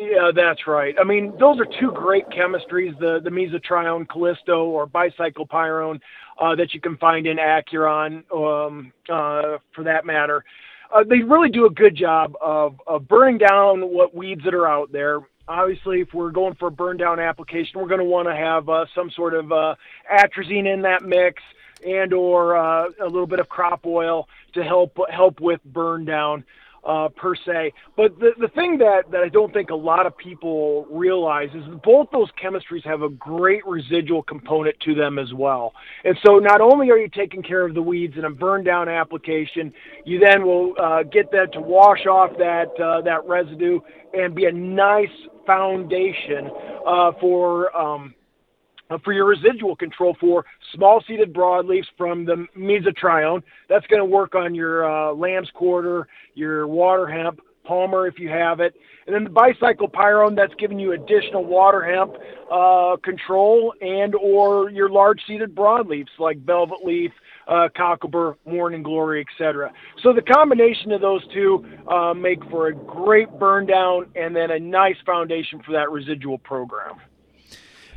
[0.00, 0.94] Yeah, that's right.
[0.98, 6.00] I mean, those are two great chemistries, the, the mesotrione callisto or bicyclopyrone
[6.40, 10.44] uh, that you can find in Acuron, um, uh, for that matter.
[10.92, 14.66] Uh, they really do a good job of, of burning down what weeds that are
[14.66, 15.20] out there.
[15.46, 18.68] Obviously, if we're going for a burn down application, we're going to want to have
[18.68, 19.74] uh, some sort of uh,
[20.12, 21.42] atrazine in that mix
[21.86, 26.44] and or uh, a little bit of crop oil to help help with burn down
[26.84, 27.72] uh, per se.
[27.96, 31.64] But the, the thing that, that I don't think a lot of people realize is
[31.84, 35.72] both those chemistries have a great residual component to them as well.
[36.04, 38.88] And so not only are you taking care of the weeds in a burn down
[38.88, 39.72] application,
[40.04, 43.80] you then will uh, get that to wash off that, uh, that residue
[44.12, 45.08] and be a nice
[45.46, 46.50] foundation
[46.86, 48.14] uh, for um,
[48.98, 53.42] for your residual control for small seeded broadleafs from the mesotrione.
[53.68, 58.28] That's going to work on your uh, lamb's quarter, your water hemp, palmer if you
[58.28, 58.74] have it.
[59.06, 62.14] And then the bicyclopyrone, that's giving you additional water hemp
[62.50, 67.12] uh, control and or your large seeded broadleafs like velvet leaf,
[67.48, 69.72] uh, cocklebur, morning glory, etc.
[70.02, 74.50] So the combination of those two uh, make for a great burn down and then
[74.50, 76.96] a nice foundation for that residual program.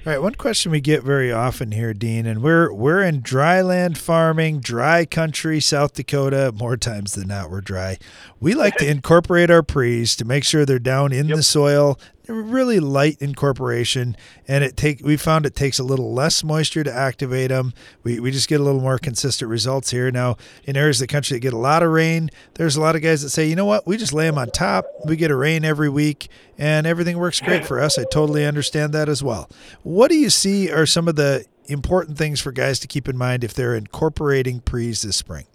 [0.06, 3.96] All right, one question we get very often here, Dean, and we're we're in dryland
[3.96, 6.52] farming, dry country, South Dakota.
[6.54, 7.98] More times than not, we're dry.
[8.38, 11.38] We like to incorporate our pre's to make sure they're down in yep.
[11.38, 14.16] the soil really light incorporation
[14.48, 18.20] and it take we found it takes a little less moisture to activate them we,
[18.20, 20.12] we just get a little more consistent results here.
[20.12, 22.96] Now in areas of the country that get a lot of rain there's a lot
[22.96, 23.86] of guys that say you know what?
[23.86, 24.86] We just lay them on top.
[25.06, 27.98] We get a rain every week and everything works great for us.
[27.98, 29.50] I totally understand that as well.
[29.82, 33.18] What do you see are some of the important things for guys to keep in
[33.18, 35.46] mind if they're incorporating pre's this spring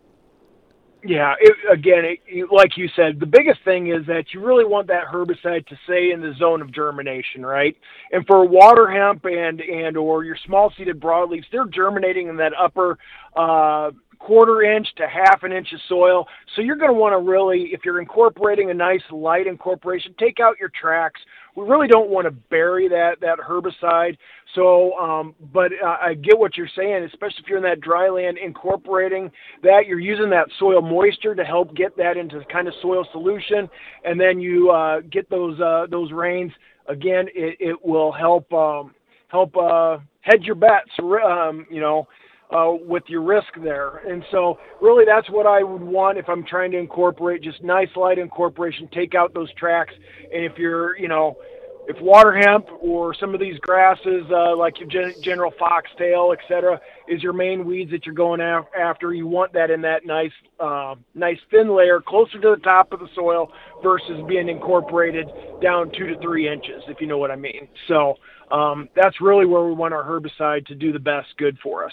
[1.04, 4.88] yeah, it, again, it, like you said, the biggest thing is that you really want
[4.88, 7.76] that herbicide to stay in the zone of germination, right?
[8.12, 12.52] And for water hemp and and or your small seeded broadleafs, they're germinating in that
[12.58, 12.98] upper
[13.36, 16.26] uh, quarter inch to half an inch of soil.
[16.54, 20.40] So you're going to want to really, if you're incorporating a nice light incorporation, take
[20.40, 21.20] out your tracks.
[21.56, 24.16] We really don't want to bury that that herbicide.
[24.54, 28.08] So, um, but uh, I get what you're saying, especially if you're in that dry
[28.08, 29.30] land, incorporating
[29.62, 33.68] that you're using that soil moisture to help get that into kind of soil solution,
[34.04, 36.52] and then you uh, get those uh, those rains.
[36.86, 38.94] Again, it, it will help um,
[39.28, 40.90] help uh, hedge your bets.
[41.00, 42.06] Um, you know
[42.50, 43.98] uh, with your risk there.
[44.08, 47.88] And so, really, that's what I would want if I'm trying to incorporate just nice
[47.96, 49.94] light incorporation, take out those tracks.
[50.32, 51.36] And if you're, you know,
[51.88, 56.78] if water hemp or some of these grasses uh, like your gen- general foxtail, etc.,
[57.08, 60.30] is your main weeds that you're going af- after, you want that in that nice,
[60.60, 63.50] uh, nice thin layer closer to the top of the soil
[63.82, 65.28] versus being incorporated
[65.62, 67.68] down two to three inches, if you know what I mean.
[67.88, 68.16] So
[68.50, 71.92] um, that's really where we want our herbicide to do the best good for us.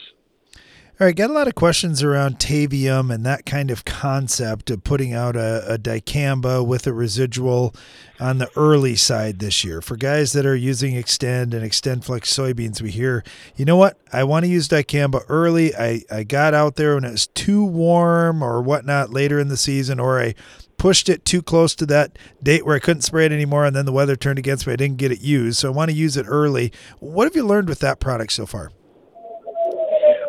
[0.97, 4.85] All right, got a lot of questions around Tavium and that kind of concept of
[4.85, 7.75] putting out a, a dicamba with a residual
[8.17, 9.81] on the early side this year.
[9.81, 13.25] For guys that are using Xtend and XtendFlex soybeans, we hear,
[13.57, 15.75] you know what, I want to use dicamba early.
[15.75, 19.57] I, I got out there when it was too warm or whatnot later in the
[19.57, 20.33] season, or I
[20.77, 23.85] pushed it too close to that date where I couldn't spray it anymore, and then
[23.85, 24.71] the weather turned against me.
[24.71, 26.71] I didn't get it used, so I want to use it early.
[26.99, 28.71] What have you learned with that product so far?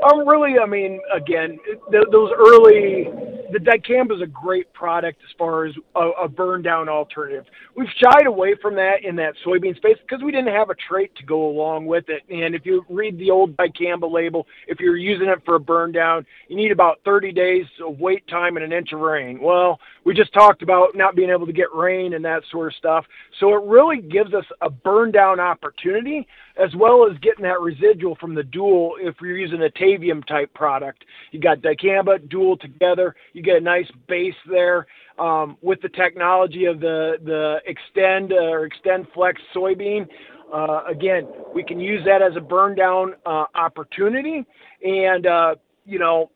[0.06, 1.58] Um, really, I mean, again,
[1.90, 3.08] th- those early,
[3.52, 7.44] the dicamba is a great product as far as a, a burn down alternative.
[7.74, 11.14] We've shied away from that in that soybean space because we didn't have a trait
[11.16, 12.22] to go along with it.
[12.30, 15.92] And if you read the old dicamba label, if you're using it for a burn
[15.92, 19.40] down, you need about 30 days of wait time and an inch of rain.
[19.40, 22.76] Well, we just talked about not being able to get rain and that sort of
[22.76, 23.04] stuff.
[23.40, 28.14] So it really gives us a burn down opportunity as well as getting that residual
[28.14, 31.04] from the dual if you're using a Tavium type product.
[31.32, 34.86] You got dicamba, dual together, you get a nice base there.
[35.18, 40.06] Um, with the technology of the the Xtend uh, or XtendFlex soybean,
[40.54, 44.44] uh, again, we can use that as a burn down uh, opportunity.
[44.84, 46.30] And, uh, you know,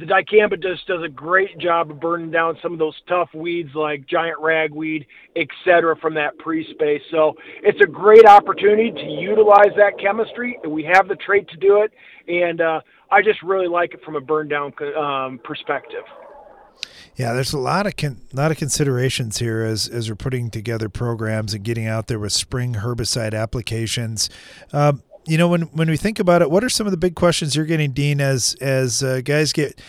[0.00, 3.70] the dicamba just does a great job of burning down some of those tough weeds
[3.74, 7.02] like giant ragweed, et cetera, from that pre-space.
[7.10, 10.58] So it's a great opportunity to utilize that chemistry.
[10.66, 11.92] We have the trait to do it,
[12.26, 16.04] and uh, I just really like it from a burn down um, perspective.
[17.16, 20.88] Yeah, there's a lot of con- lot of considerations here as as we're putting together
[20.88, 24.30] programs and getting out there with spring herbicide applications.
[24.72, 27.14] Um, you know, when when we think about it, what are some of the big
[27.14, 29.80] questions you're getting, Dean, as as uh, guys get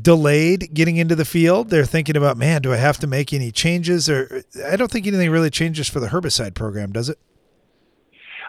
[0.00, 1.70] delayed getting into the field?
[1.70, 4.08] They're thinking about, man, do I have to make any changes?
[4.08, 7.18] Or I don't think anything really changes for the herbicide program, does it?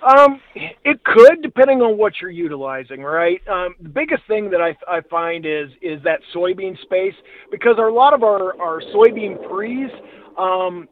[0.04, 3.42] Um, it could, depending on what you're utilizing, right?
[3.48, 7.16] Um, the biggest thing that I, I find is is that soybean space
[7.50, 9.92] because a lot of our our soybean pre's
[10.38, 10.88] um,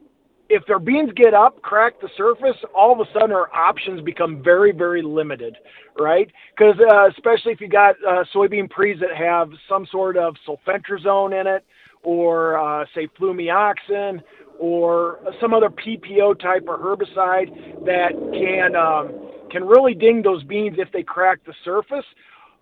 [0.50, 4.42] if their beans get up, crack the surface, all of a sudden our options become
[4.42, 5.56] very, very limited,
[5.98, 6.28] right?
[6.54, 11.40] Because uh, especially if you got uh, soybean pre's that have some sort of sulfentrazone
[11.40, 11.64] in it,
[12.02, 14.20] or uh, say flumioxazin,
[14.58, 20.76] or some other PPO type or herbicide that can um, can really ding those beans
[20.78, 22.04] if they crack the surface.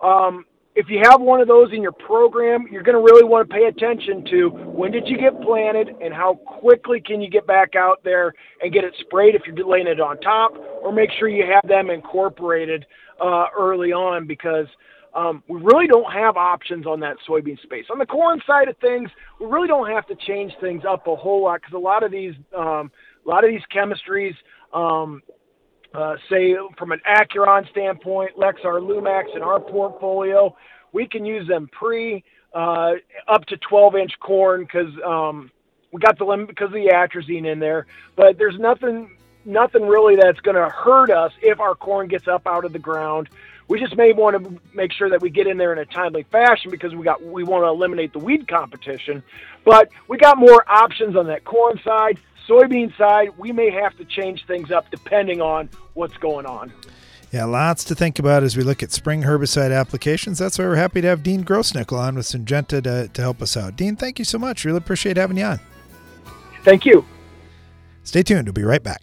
[0.02, 0.44] Um,
[0.78, 3.52] if you have one of those in your program, you're going to really want to
[3.52, 7.74] pay attention to when did you get planted and how quickly can you get back
[7.74, 11.28] out there and get it sprayed if you're laying it on top, or make sure
[11.28, 12.86] you have them incorporated
[13.20, 14.68] uh, early on because
[15.16, 17.86] um, we really don't have options on that soybean space.
[17.90, 19.10] On the corn side of things,
[19.40, 22.12] we really don't have to change things up a whole lot because a lot of
[22.12, 22.92] these um,
[23.26, 24.34] a lot of these chemistries
[24.72, 25.22] um,
[25.94, 30.54] uh, say from an Acuron standpoint, Lexar Lumax in our portfolio,
[30.92, 32.24] we can use them pre
[32.54, 32.92] uh,
[33.26, 35.50] up to 12 inch corn because um,
[35.92, 37.86] we got the limit because of the atrazine in there.
[38.16, 42.46] But there's nothing nothing really that's going to hurt us if our corn gets up
[42.46, 43.28] out of the ground.
[43.68, 46.24] We just may want to make sure that we get in there in a timely
[46.24, 49.22] fashion because we got we want to eliminate the weed competition.
[49.64, 54.04] But we got more options on that corn side soybean side, we may have to
[54.04, 56.72] change things up depending on what's going on.
[57.30, 60.38] Yeah, lots to think about as we look at spring herbicide applications.
[60.38, 63.54] That's why we're happy to have Dean Grossnickle on with Syngenta to, to help us
[63.54, 63.76] out.
[63.76, 64.64] Dean, thank you so much.
[64.64, 65.60] Really appreciate having you on.
[66.64, 67.04] Thank you.
[68.02, 68.46] Stay tuned.
[68.46, 69.02] We'll be right back.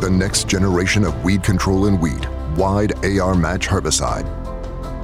[0.00, 4.24] The next generation of weed control in wheat, Wide AR Match herbicide.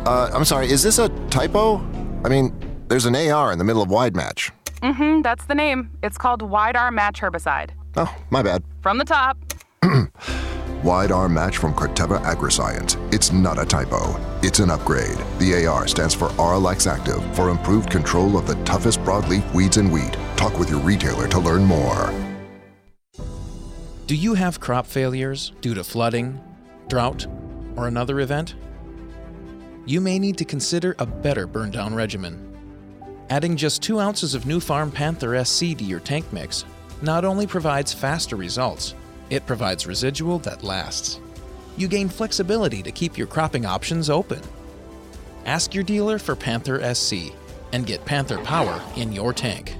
[0.06, 1.76] Uh, I'm sorry, is this a typo?
[2.24, 2.54] I mean,
[2.88, 4.52] there's an AR in the middle of Wide Match.
[4.80, 5.90] Mm-hmm, that's the name.
[6.02, 7.72] It's called Wide Arm Match Herbicide.
[7.96, 8.62] Oh, my bad.
[8.80, 9.36] From the top.
[10.82, 12.96] Wide Arm Match from Corteva Agriscience.
[13.12, 14.18] It's not a typo.
[14.42, 15.18] It's an upgrade.
[15.38, 19.90] The AR stands for Arylex Active for improved control of the toughest broadleaf weeds in
[19.90, 20.16] wheat.
[20.36, 22.25] Talk with your retailer to learn more.
[24.06, 26.40] Do you have crop failures due to flooding,
[26.86, 27.26] drought,
[27.74, 28.54] or another event?
[29.84, 32.40] You may need to consider a better burn down regimen.
[33.30, 36.64] Adding just 2 ounces of Nufarm Panther SC to your tank mix
[37.02, 38.94] not only provides faster results,
[39.28, 41.18] it provides residual that lasts.
[41.76, 44.40] You gain flexibility to keep your cropping options open.
[45.46, 47.32] Ask your dealer for Panther SC
[47.72, 49.74] and get Panther power in your tank.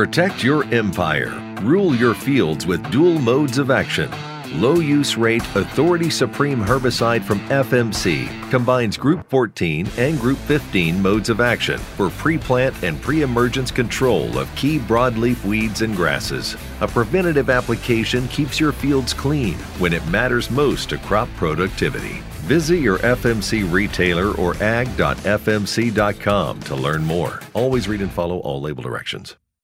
[0.00, 1.28] Protect your empire.
[1.60, 4.10] Rule your fields with dual modes of action.
[4.58, 11.28] Low use rate Authority Supreme herbicide from FMC combines Group 14 and Group 15 modes
[11.28, 16.56] of action for pre plant and pre emergence control of key broadleaf weeds and grasses.
[16.80, 22.22] A preventative application keeps your fields clean when it matters most to crop productivity.
[22.48, 25.00] Visit your FMC retailer or ag.fmc.com
[26.60, 27.40] to learn more.
[27.52, 29.36] Always read and follow all label directions.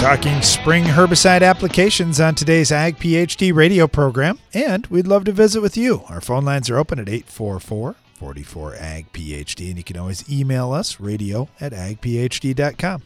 [0.00, 5.60] talking spring herbicide applications on today's Ag PhD radio program, and we'd love to visit
[5.60, 6.04] with you.
[6.08, 10.72] Our phone lines are open at 844 44 Ag PhD, and you can always email
[10.72, 13.02] us radio at agphd.com.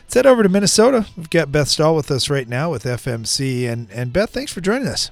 [0.00, 1.04] Let's head over to Minnesota.
[1.14, 3.70] We've got Beth Stahl with us right now with FMC.
[3.70, 5.10] And, and Beth, thanks for joining us.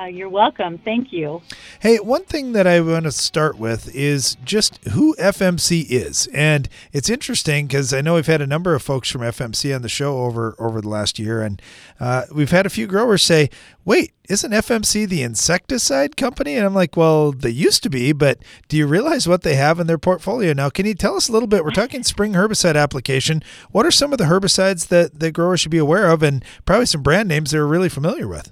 [0.00, 0.78] Uh, you're welcome.
[0.78, 1.42] Thank you.
[1.80, 6.70] Hey, one thing that I want to start with is just who FMC is, and
[6.90, 9.90] it's interesting because I know we've had a number of folks from FMC on the
[9.90, 11.60] show over over the last year, and
[11.98, 13.50] uh, we've had a few growers say,
[13.84, 18.38] "Wait, isn't FMC the insecticide company?" And I'm like, "Well, they used to be, but
[18.68, 20.70] do you realize what they have in their portfolio now?
[20.70, 21.62] Can you tell us a little bit?
[21.62, 23.42] We're talking spring herbicide application.
[23.70, 26.86] What are some of the herbicides that the growers should be aware of, and probably
[26.86, 28.50] some brand names they're really familiar with?"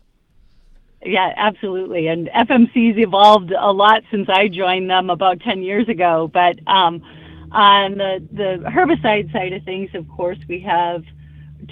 [1.08, 2.08] Yeah, absolutely.
[2.08, 6.30] And FMC's evolved a lot since I joined them about 10 years ago.
[6.30, 7.02] But um,
[7.50, 11.04] on the, the herbicide side of things, of course, we have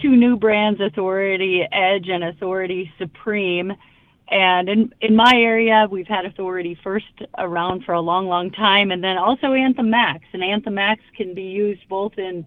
[0.00, 3.74] two new brands, Authority Edge and Authority Supreme.
[4.28, 7.04] And in, in my area, we've had Authority first
[7.36, 10.24] around for a long, long time, and then also Anthem Max.
[10.32, 12.46] And Anthem Max can be used both in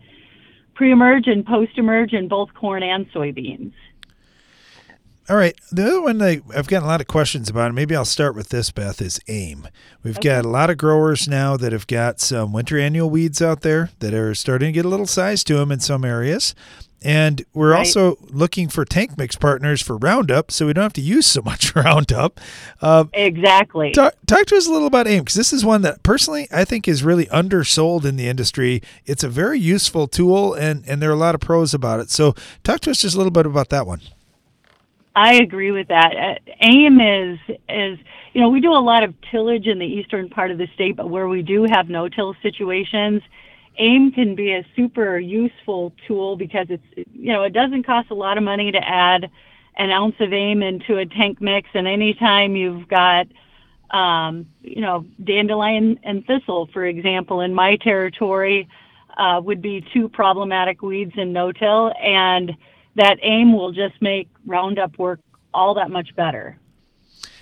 [0.74, 3.74] pre emerge and post emerge in both corn and soybeans.
[5.30, 5.56] All right.
[5.72, 8.36] The other one that I've gotten a lot of questions about, and maybe I'll start
[8.36, 9.68] with this, Beth, is AIM.
[10.02, 10.30] We've okay.
[10.30, 13.92] got a lot of growers now that have got some winter annual weeds out there
[14.00, 16.56] that are starting to get a little size to them in some areas.
[17.02, 17.80] And we're right.
[17.80, 21.44] also looking for tank mix partners for Roundup, so we don't have to use so
[21.44, 22.42] much Roundup.
[22.82, 23.92] Uh, exactly.
[23.92, 26.66] Talk, talk, to us a little about AIM, because this is one that personally I
[26.66, 28.82] think is really undersold in the industry.
[29.06, 32.10] It's a very useful tool, and, and there are a lot of pros about it.
[32.10, 34.02] So talk to us just a little bit about that one.
[35.20, 36.16] I agree with that.
[36.16, 38.00] Uh, AIM is is
[38.32, 40.96] you know we do a lot of tillage in the eastern part of the state,
[40.96, 43.22] but where we do have no-till situations,
[43.78, 48.14] AIM can be a super useful tool because it's you know it doesn't cost a
[48.14, 49.30] lot of money to add
[49.76, 53.28] an ounce of AIM into a tank mix, and anytime you've got
[53.92, 58.70] um, you know dandelion and thistle, for example, in my territory,
[59.18, 62.56] uh, would be two problematic weeds in no-till and
[63.00, 65.20] that aim will just make Roundup work
[65.54, 66.60] all that much better.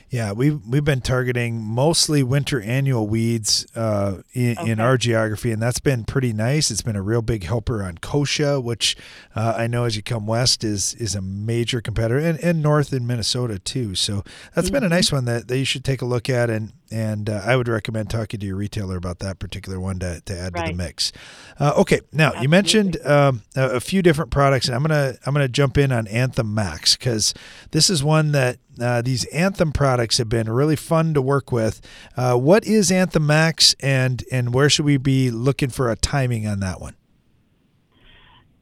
[0.09, 4.71] Yeah, we've we've been targeting mostly winter annual weeds uh, in, okay.
[4.71, 6.71] in, our geography, and that's been pretty nice.
[6.71, 8.95] It's been a real big helper on kochia, which
[9.35, 12.93] uh, I know as you come west is is a major competitor, and, and north
[12.93, 13.95] in Minnesota too.
[13.95, 14.23] So
[14.55, 14.75] that's mm-hmm.
[14.75, 17.41] been a nice one that, that you should take a look at, and and uh,
[17.43, 20.67] I would recommend talking to your retailer about that particular one to, to add right.
[20.67, 21.11] to the mix.
[21.59, 22.43] Uh, okay, now Absolutely.
[22.43, 25.91] you mentioned um, a, a, few different products, and I'm gonna I'm gonna jump in
[25.91, 27.33] on Anthem Max because
[27.71, 31.81] this is one that uh, these Anthem products have been really fun to work with.
[32.15, 36.47] Uh, what is Anthem Max, and and where should we be looking for a timing
[36.47, 36.95] on that one?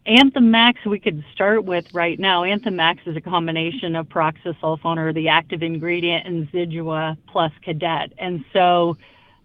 [0.06, 2.44] Anthem Max we could start with right now.
[2.44, 8.14] Anthem Max is a combination of pyroxasulfone or the active ingredient in Zidua plus Cadet.
[8.20, 8.98] And so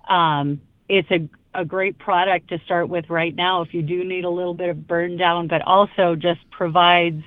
[0.09, 4.25] um, it's a, a great product to start with right now if you do need
[4.25, 7.23] a little bit of burn down, but also just provides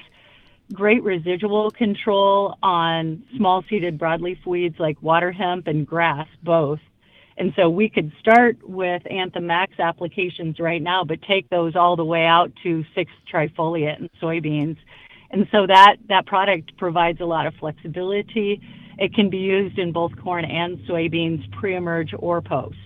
[0.72, 6.80] great residual control on small seeded broadleaf weeds like water hemp and grass both.
[7.38, 11.96] And so we could start with Anthem Max applications right now, but take those all
[11.96, 14.78] the way out to 6 trifoliate and soybeans.
[15.32, 18.62] And so that, that product provides a lot of flexibility.
[19.00, 22.78] It can be used in both corn and soybeans, pre-emerge or post.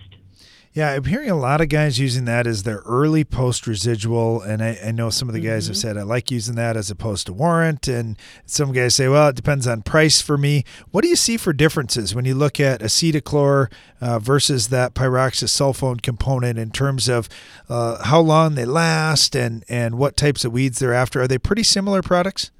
[0.78, 4.42] Yeah, I'm hearing a lot of guys using that as their early post residual.
[4.42, 5.70] And I, I know some of the guys mm-hmm.
[5.70, 7.88] have said, I like using that as opposed to warrant.
[7.88, 8.16] And
[8.46, 10.62] some guys say, well, it depends on price for me.
[10.92, 16.00] What do you see for differences when you look at acetochlor uh, versus that pyroxasulfone
[16.00, 17.28] component in terms of
[17.68, 21.22] uh, how long they last and, and what types of weeds they're after?
[21.22, 22.52] Are they pretty similar products?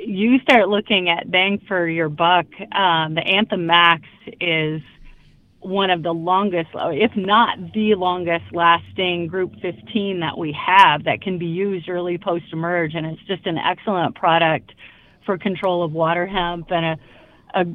[0.00, 4.04] you start looking at bang for your buck, um, the Anthem Max
[4.40, 4.80] is
[5.60, 11.20] one of the longest, if not the longest lasting group 15 that we have that
[11.20, 12.94] can be used early post emerge.
[12.94, 14.72] And it's just an excellent product
[15.26, 16.98] for control of water hemp and a,
[17.54, 17.66] a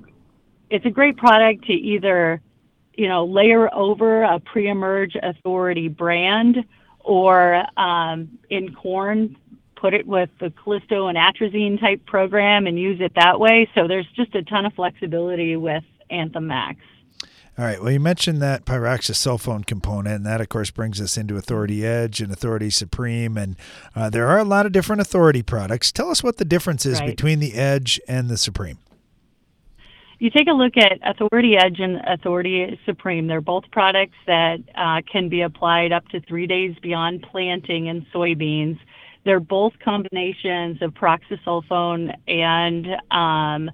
[0.70, 2.42] it's a great product to either,
[2.96, 6.66] you know, layer over a pre emerge authority brand
[7.00, 9.36] or um, in corn
[9.84, 13.70] put it with the Callisto and atrazine type program and use it that way.
[13.76, 16.80] So there's just a ton of flexibility with Anthem Max.
[17.56, 17.80] All right.
[17.80, 22.20] Well, you mentioned that pyroxasulfone component, and that, of course, brings us into Authority Edge
[22.20, 23.38] and Authority Supreme.
[23.38, 23.56] And
[23.95, 25.91] uh, there are a lot of different Authority products.
[25.91, 27.08] Tell us what the difference is right.
[27.08, 28.80] between the Edge and the Supreme.
[30.18, 33.28] You take a look at Authority Edge and Authority Supreme.
[33.28, 38.06] They're both products that uh, can be applied up to three days beyond planting in
[38.14, 38.80] soybeans.
[39.26, 43.70] They're both combinations of proxasulfone and um,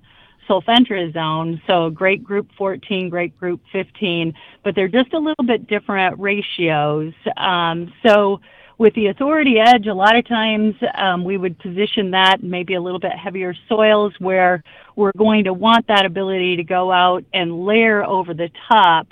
[0.49, 1.61] sulfentrazone.
[1.67, 4.33] So great group 14, great group 15,
[4.63, 7.13] but they're just a little bit different ratios.
[7.37, 8.41] Um, so
[8.79, 12.81] with the authority edge, a lot of times um, we would position that maybe a
[12.81, 14.63] little bit heavier soils where
[14.95, 19.07] we're going to want that ability to go out and layer over the top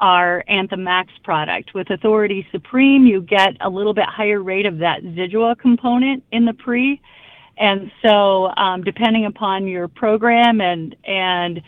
[0.00, 1.74] our Anthem Max product.
[1.74, 6.44] With Authority Supreme, you get a little bit higher rate of that Zidua component in
[6.44, 7.00] the pre.
[7.58, 11.62] And so, um, depending upon your program and and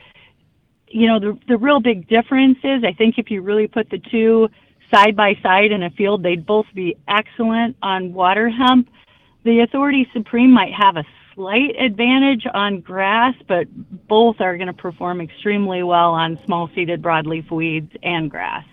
[0.88, 3.98] you know the the real big difference is, I think if you really put the
[3.98, 4.48] two
[4.92, 8.88] side by side in a field, they'd both be excellent on water hemp.
[9.44, 11.04] The Authority Supreme might have a
[11.34, 13.66] slight advantage on grass, but
[14.08, 18.64] both are going to perform extremely well on small seeded broadleaf weeds and grass.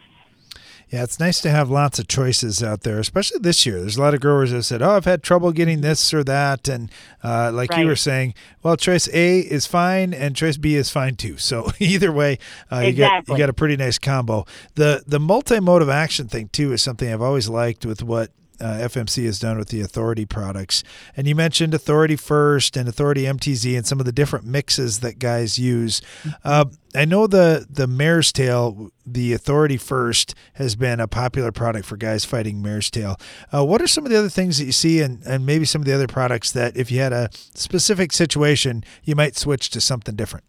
[0.92, 3.80] Yeah, it's nice to have lots of choices out there, especially this year.
[3.80, 6.68] There's a lot of growers that said, "Oh, I've had trouble getting this or that,"
[6.68, 6.92] and
[7.24, 7.80] uh, like right.
[7.80, 11.38] you were saying, well, choice A is fine and choice B is fine too.
[11.38, 12.39] So either way,
[12.70, 12.88] uh, exactly.
[12.88, 14.46] you get you got a pretty nice combo.
[14.76, 18.32] The the multi mode of action thing too is something I've always liked with what
[18.62, 20.84] uh, FMC has done with the Authority products.
[21.18, 25.20] And you mentioned Authority First and Authority MTZ and some of the different mixes that
[25.20, 26.01] guys use.
[26.43, 31.86] Uh, I know the the Mare's Tail, the Authority First, has been a popular product
[31.86, 33.18] for guys fighting Mare's Tail.
[33.53, 35.82] Uh, what are some of the other things that you see, and, and maybe some
[35.82, 39.82] of the other products that, if you had a specific situation, you might switch to
[39.82, 40.45] something different?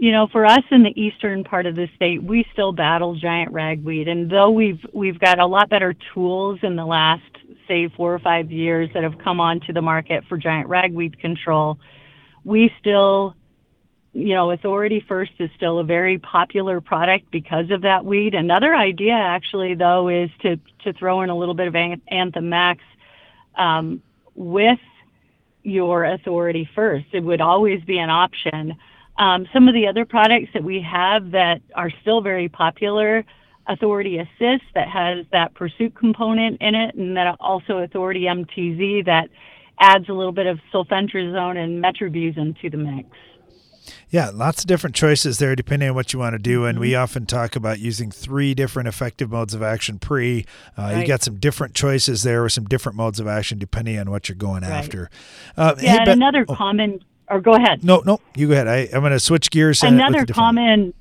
[0.00, 3.52] You know, for us in the eastern part of the state, we still battle giant
[3.52, 7.20] ragweed, and though we've we've got a lot better tools in the last
[7.68, 11.78] say four or five years that have come onto the market for giant ragweed control,
[12.44, 13.36] we still,
[14.14, 18.32] you know, Authority First is still a very popular product because of that weed.
[18.34, 21.76] Another idea, actually, though, is to to throw in a little bit of
[22.08, 22.80] Anthem Max
[23.54, 24.02] um,
[24.34, 24.80] with
[25.62, 27.08] your Authority First.
[27.12, 28.78] It would always be an option.
[29.20, 33.22] Um, some of the other products that we have that are still very popular,
[33.66, 39.28] Authority Assist that has that pursuit component in it, and then also Authority MTZ that
[39.78, 43.08] adds a little bit of sulfentrazone and metribuzin to the mix.
[44.08, 46.64] Yeah, lots of different choices there depending on what you want to do.
[46.64, 47.02] And we mm-hmm.
[47.02, 50.46] often talk about using three different effective modes of action pre.
[50.78, 51.00] Uh, right.
[51.00, 54.28] You got some different choices there with some different modes of action depending on what
[54.28, 54.70] you're going right.
[54.70, 55.10] after.
[55.56, 56.54] Uh, yeah, hey, and another oh.
[56.54, 57.00] common
[57.30, 57.84] or go ahead.
[57.84, 58.68] No, no, you go ahead.
[58.68, 59.82] I, I'm going to switch gears.
[59.82, 60.92] Another common,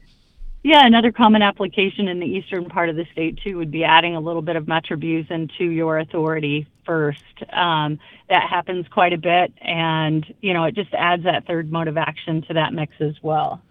[0.64, 4.16] yeah, another common application in the eastern part of the state too would be adding
[4.16, 7.24] a little bit of metribuzin to your authority first.
[7.52, 8.00] Um,
[8.30, 11.98] that happens quite a bit, and you know it just adds that third mode of
[11.98, 13.62] action to that mix as well.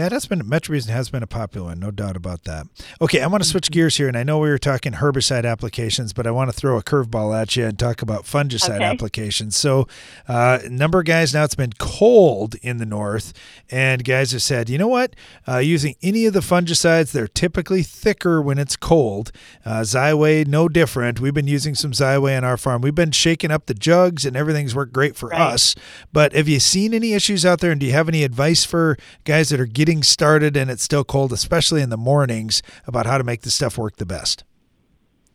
[0.00, 2.66] Yeah, that's been Metribuzin has been a popular one, no doubt about that.
[3.02, 3.74] Okay, I want to switch mm-hmm.
[3.74, 6.78] gears here, and I know we were talking herbicide applications, but I want to throw
[6.78, 8.84] a curveball at you and talk about fungicide okay.
[8.84, 9.58] applications.
[9.58, 9.86] So,
[10.26, 13.34] uh, a number of guys now it's been cold in the north,
[13.70, 15.14] and guys have said, you know what,
[15.46, 19.30] uh, using any of the fungicides, they're typically thicker when it's cold.
[19.66, 21.20] Uh, Xyway, no different.
[21.20, 22.80] We've been using some Xyway on our farm.
[22.80, 25.52] We've been shaking up the jugs, and everything's worked great for right.
[25.52, 25.74] us.
[26.10, 28.96] But have you seen any issues out there, and do you have any advice for
[29.24, 33.18] guys that are getting started and it's still cold, especially in the mornings, about how
[33.18, 34.44] to make the stuff work the best?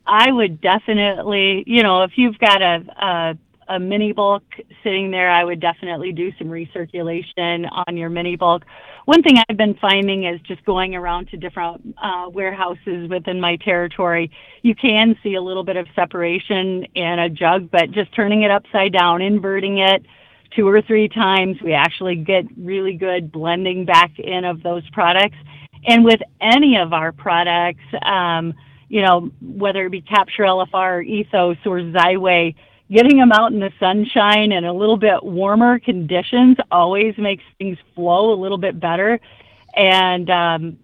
[0.08, 3.38] I would definitely, you know, if you've got a, a
[3.68, 4.44] a mini bulk
[4.84, 8.64] sitting there, I would definitely do some recirculation on your mini bulk.
[9.06, 13.56] One thing I've been finding is just going around to different uh, warehouses within my
[13.58, 14.32] territory,
[14.62, 18.52] you can see a little bit of separation in a jug, but just turning it
[18.52, 20.06] upside down, inverting it,
[20.56, 21.62] two or three times.
[21.62, 25.38] We actually get really good blending back in of those products.
[25.88, 28.54] And with any of our products, um,
[28.90, 32.56] you know, whether it be Capture LFR, or Ethos, or Xyway,
[32.92, 37.78] getting them out in the sunshine and a little bit warmer conditions always makes things
[37.96, 39.20] flow a little bit better.
[39.76, 40.78] And um,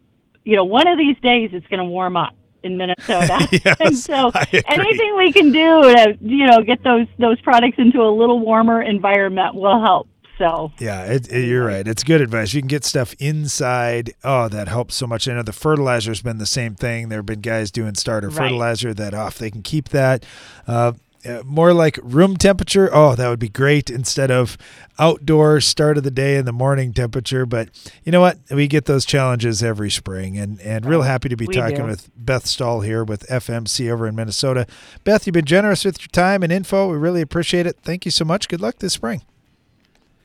[0.44, 2.34] you know, one of these days it's going to warm up
[2.64, 3.48] in Minnesota.
[3.66, 4.32] yes, and so
[4.68, 8.82] anything we can do to you know get those those products into a little warmer
[8.82, 10.08] environment will help.
[10.38, 11.88] So Yeah, it, it- you're right.
[11.88, 12.54] It's good advice.
[12.54, 14.14] You can get stuff inside.
[14.24, 15.28] Oh, that helps so much.
[15.28, 17.10] I know the fertilizer's been the same thing.
[17.10, 18.38] There have been guys doing starter Right.
[18.38, 20.26] fertilizer that off they can keep that.
[20.68, 20.94] Uh,
[21.26, 22.90] uh, more like room temperature.
[22.94, 24.58] Oh, that would be great instead of
[25.00, 27.46] outdoor start of the day in the morning temperature.
[27.46, 27.70] But
[28.04, 28.38] you know what?
[28.50, 31.86] We get those challenges every spring, and and real happy to be We talking do.
[31.86, 34.66] with Beth Stahl here with FMC over in Minnesota.
[35.04, 36.90] Beth, you've been generous with your time and info.
[36.90, 37.78] We really appreciate it.
[37.84, 38.48] Thank you so much.
[38.48, 39.22] Good luck this spring.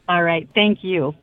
[0.09, 1.15] all right, thank you.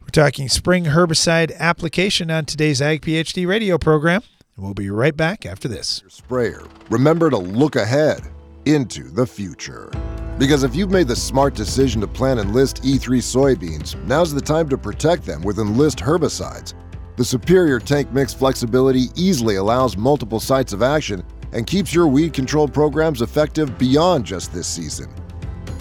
[0.00, 4.22] We're talking spring herbicide application on today's Ag PhD radio program.
[4.56, 6.04] We'll be right back after this.
[6.06, 8.20] Sprayer, remember to look ahead
[8.66, 9.90] into the future.
[10.38, 14.68] Because if you've made the smart decision to plant Enlist E3 soybeans, now's the time
[14.68, 16.74] to protect them with Enlist herbicides.
[17.16, 22.32] The superior tank mix flexibility easily allows multiple sites of action and keeps your weed
[22.32, 25.12] control programs effective beyond just this season.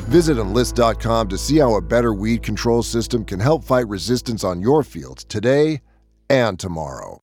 [0.10, 4.62] Visit enlist.com to see how a better weed control system can help fight resistance on
[4.62, 5.82] your fields today
[6.30, 7.23] and tomorrow.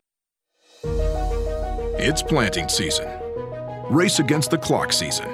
[2.03, 3.07] It's planting season.
[3.91, 5.29] Race against the clock season.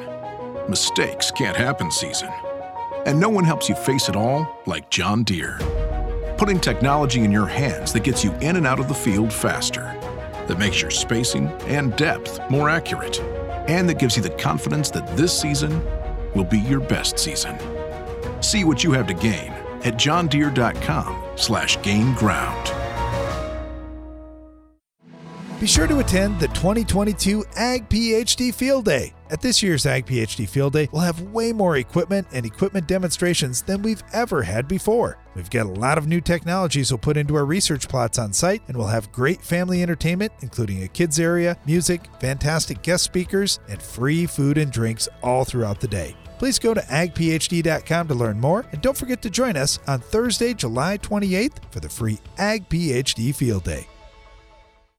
[0.68, 2.28] Mistakes can't happen season.
[3.05, 5.59] And no one helps you face it all like John Deere.
[6.38, 9.84] Putting technology in your hands that gets you in and out of the field faster,
[10.47, 13.22] that makes your spacing and depth more accurate,
[13.70, 15.82] and that gives you the confidence that this season
[16.36, 17.57] will be your best season.
[18.43, 19.53] See what you have to gain
[19.86, 22.87] at johndeere.com slash gain ground.
[25.60, 29.12] Be sure to attend the 2022 Ag PhD Field Day.
[29.32, 33.64] At this year's Ag PhD Field Day, we'll have way more equipment and equipment demonstrations
[33.64, 35.18] than we've ever had before.
[35.36, 38.62] We've got a lot of new technologies we'll put into our research plots on site,
[38.68, 43.82] and we'll have great family entertainment, including a kids area, music, fantastic guest speakers, and
[43.82, 46.16] free food and drinks all throughout the day.
[46.38, 50.53] Please go to agphd.com to learn more, and don't forget to join us on Thursday,
[50.53, 53.88] July 28th for the free Ag PhD Field Day.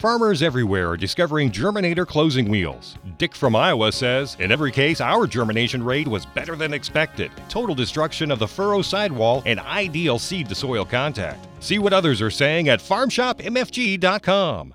[0.00, 2.96] Farmers everywhere are discovering Germinator closing wheels.
[3.18, 7.30] Dick from Iowa says, In every case, our germination rate was better than expected.
[7.50, 11.46] Total destruction of the furrow sidewall and ideal seed to soil contact.
[11.62, 14.74] See what others are saying at farmshopmfg.com.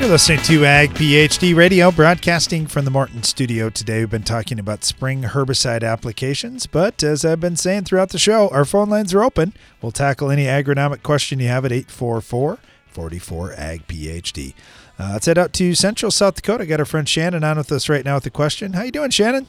[0.00, 3.98] You're listening to Ag PhD Radio, broadcasting from the Morton studio today.
[3.98, 8.48] We've been talking about spring herbicide applications, but as I've been saying throughout the show,
[8.48, 9.52] our phone lines are open.
[9.82, 14.54] We'll tackle any agronomic question you have at 844 44 Ag PhD.
[14.98, 16.64] Uh, let's head out to Central South Dakota.
[16.64, 18.72] Got our friend Shannon on with us right now with a question.
[18.72, 19.48] How you doing, Shannon?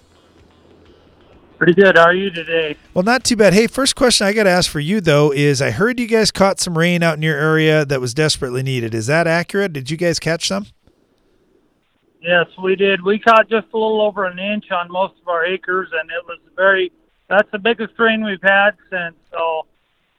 [1.61, 1.95] Pretty good.
[1.95, 2.75] How are you today?
[2.95, 3.53] Well, not too bad.
[3.53, 6.31] Hey, first question I got to ask for you though is I heard you guys
[6.31, 8.95] caught some rain out in your area that was desperately needed.
[8.95, 9.71] Is that accurate?
[9.71, 10.65] Did you guys catch some?
[12.19, 13.03] Yes, we did.
[13.03, 16.25] We caught just a little over an inch on most of our acres, and it
[16.25, 16.91] was very.
[17.29, 19.13] That's the biggest rain we've had since.
[19.31, 19.67] So,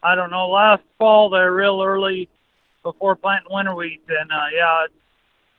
[0.00, 0.48] I don't know.
[0.48, 2.28] Last fall, they're real early
[2.84, 4.86] before planting winter wheat, and uh, yeah,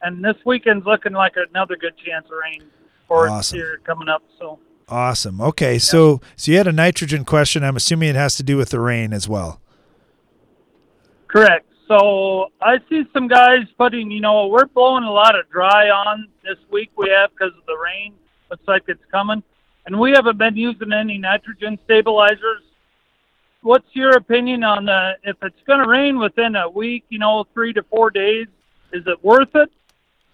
[0.02, 2.64] and this weekend's looking like another good chance of rain
[3.06, 3.58] for Awesome.
[3.58, 4.24] here coming up.
[4.40, 4.60] So.
[4.90, 5.42] Awesome.
[5.42, 7.64] Okay, so so you had a nitrogen question.
[7.64, 9.62] I'm assuming it has to do with the rain as well.
[11.28, 11.66] Correct.
[11.88, 16.28] so I see some guys putting, you know, we're blowing a lot of dry on
[16.44, 18.14] this week we have because of the rain.
[18.52, 19.42] Looks like it's coming.
[19.86, 22.62] And we haven't been using any nitrogen stabilizers.
[23.62, 27.46] What's your opinion on the, if it's going to rain within a week, you know,
[27.54, 28.48] three to four days,
[28.92, 29.72] is it worth it?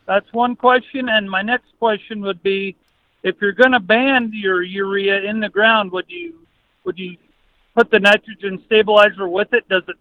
[0.06, 1.08] That's one question.
[1.08, 2.76] And my next question would be,
[3.24, 6.40] if you're going to ban your urea in the ground, would you
[6.86, 7.18] would you
[7.76, 9.68] put the nitrogen stabilizer with it?
[9.70, 9.96] Does it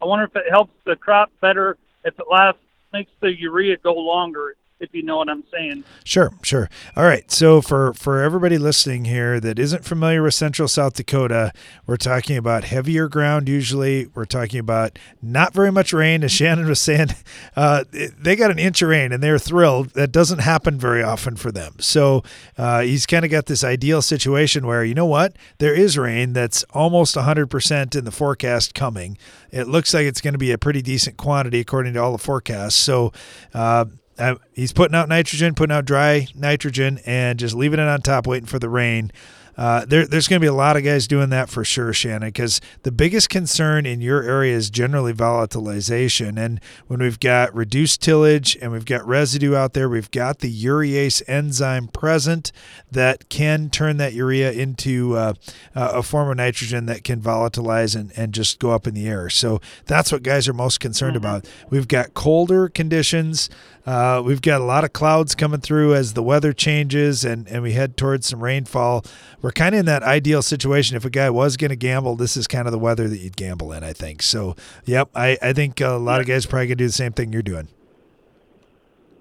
[0.00, 2.60] I wonder if it helps the crop better if it lasts
[2.92, 5.84] makes the urea go longer if you know what I'm saying.
[6.04, 6.70] Sure, sure.
[6.96, 7.30] All right.
[7.30, 11.52] So for for everybody listening here that isn't familiar with Central South Dakota,
[11.86, 13.48] we're talking about heavier ground.
[13.48, 16.22] Usually, we're talking about not very much rain.
[16.22, 17.08] As Shannon was saying,
[17.56, 19.90] uh, they got an inch of rain and they're thrilled.
[19.90, 21.74] That doesn't happen very often for them.
[21.80, 22.22] So
[22.56, 26.32] uh, he's kind of got this ideal situation where you know what, there is rain
[26.32, 29.18] that's almost 100% in the forecast coming.
[29.50, 32.18] It looks like it's going to be a pretty decent quantity according to all the
[32.18, 32.76] forecasts.
[32.76, 33.12] So.
[33.52, 33.86] Uh,
[34.18, 38.26] uh, he's putting out nitrogen, putting out dry nitrogen, and just leaving it on top,
[38.26, 39.12] waiting for the rain.
[39.58, 42.28] Uh, there, there's going to be a lot of guys doing that for sure, Shannon,
[42.28, 46.38] because the biggest concern in your area is generally volatilization.
[46.38, 50.64] And when we've got reduced tillage and we've got residue out there, we've got the
[50.64, 52.52] urease enzyme present
[52.92, 55.34] that can turn that urea into uh,
[55.74, 59.28] a form of nitrogen that can volatilize and, and just go up in the air.
[59.28, 61.26] So that's what guys are most concerned mm-hmm.
[61.26, 61.48] about.
[61.68, 63.50] We've got colder conditions.
[63.88, 67.62] Uh, we've got a lot of clouds coming through as the weather changes and, and
[67.62, 69.02] we head towards some rainfall.
[69.40, 70.94] We're kind of in that ideal situation.
[70.94, 73.38] If a guy was going to gamble, this is kind of the weather that you'd
[73.38, 74.20] gamble in, I think.
[74.20, 77.14] So, yep, I, I think a lot of guys probably going to do the same
[77.14, 77.68] thing you're doing.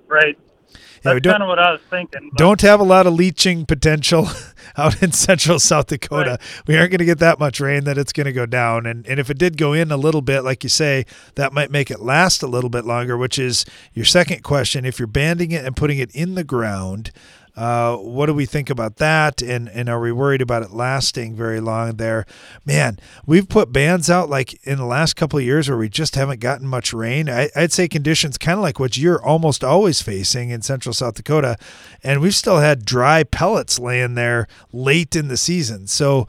[0.07, 0.38] Right.
[1.14, 2.32] That's kind of what I was thinking.
[2.36, 4.28] Don't have a lot of leaching potential
[4.78, 6.32] out in central South Dakota.
[6.32, 6.68] Right.
[6.68, 8.86] We aren't going to get that much rain that it's going to go down.
[8.86, 11.05] And, and if it did go in a little bit, like you say,
[11.36, 14.86] that might make it last a little bit longer, which is your second question.
[14.86, 17.12] If you're banding it and putting it in the ground,
[17.58, 19.41] uh, what do we think about that?
[19.41, 22.28] And and are we worried about it lasting very long there?
[22.66, 26.14] Man, we've put bands out like in the last couple of years where we just
[26.14, 27.28] haven't gotten much rain.
[27.28, 31.16] I, would say conditions kind of like what you're almost always facing in central South
[31.16, 31.58] Dakota.
[32.03, 35.88] And we've still had dry pellets laying there late in the season.
[35.88, 36.28] So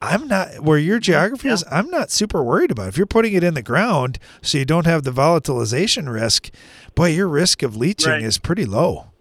[0.00, 1.54] I'm not where your geography yeah.
[1.54, 1.64] is.
[1.72, 2.86] I'm not super worried about.
[2.86, 2.88] It.
[2.90, 6.50] If you're putting it in the ground so you don't have the volatilization risk,
[6.94, 8.22] boy, your risk of leaching right.
[8.22, 9.11] is pretty low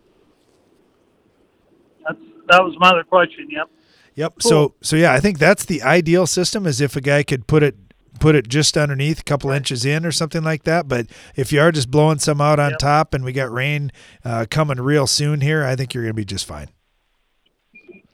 [2.49, 3.47] that was my other question.
[3.49, 3.69] Yep.
[4.15, 4.33] Yep.
[4.41, 4.49] Cool.
[4.49, 7.63] So so yeah, I think that's the ideal system is if a guy could put
[7.63, 7.75] it
[8.19, 10.87] put it just underneath, a couple inches in or something like that.
[10.87, 12.79] But if you are just blowing some out on yep.
[12.79, 13.91] top and we got rain
[14.23, 16.69] uh, coming real soon here, I think you're going to be just fine.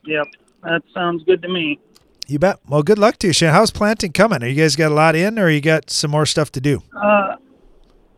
[0.06, 0.26] Yep,
[0.62, 1.78] that sounds good to me.
[2.26, 2.58] You bet.
[2.66, 3.50] Well, good luck to you, Shane.
[3.50, 4.42] How's planting coming?
[4.42, 6.82] Are you guys got a lot in, or you got some more stuff to do?
[6.94, 7.36] Uh,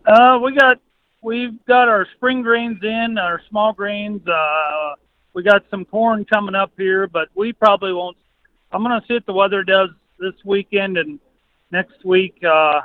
[0.06, 0.78] uh, we got
[1.22, 4.20] we've got our spring grains in, our small grains.
[4.26, 4.94] Uh,
[5.32, 8.16] we got some corn coming up here, but we probably won't.
[8.72, 11.18] I'm going to see what the weather does this weekend and
[11.70, 12.42] next week.
[12.44, 12.82] Uh,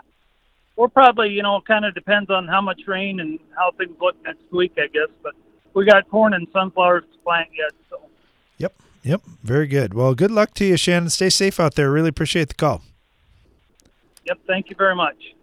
[0.76, 4.16] we're probably, you know, kind of depends on how much rain and how things look
[4.24, 5.10] next week, I guess.
[5.24, 5.34] But
[5.74, 7.72] we got corn and sunflowers to plant yet.
[7.90, 8.02] So.
[8.58, 8.74] Yep.
[9.04, 9.22] Yep.
[9.44, 9.94] Very good.
[9.94, 11.10] Well, good luck to you, Shannon.
[11.10, 11.92] Stay safe out there.
[11.92, 12.82] Really appreciate the call.
[14.26, 14.40] Yep.
[14.48, 15.35] Thank you very much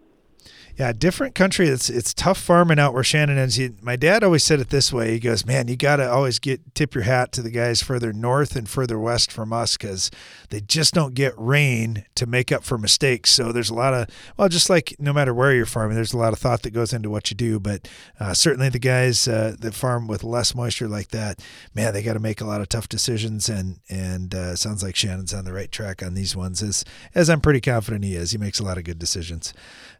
[0.78, 1.68] yeah, different country.
[1.68, 3.56] It's it's tough farming out where Shannon is.
[3.56, 5.12] He, my dad always said it this way.
[5.12, 8.12] He goes, "Man, you got to always get tip your hat to the guys further
[8.12, 10.10] north and further west from us because
[10.48, 14.08] they just don't get rain to make up for mistakes." So there's a lot of
[14.38, 16.94] well, just like no matter where you're farming, there's a lot of thought that goes
[16.94, 17.60] into what you do.
[17.60, 17.86] But
[18.18, 21.42] uh, certainly the guys uh, that farm with less moisture like that,
[21.74, 23.50] man, they got to make a lot of tough decisions.
[23.50, 26.82] And and uh, sounds like Shannon's on the right track on these ones, as
[27.14, 28.30] as I'm pretty confident he is.
[28.30, 29.52] He makes a lot of good decisions.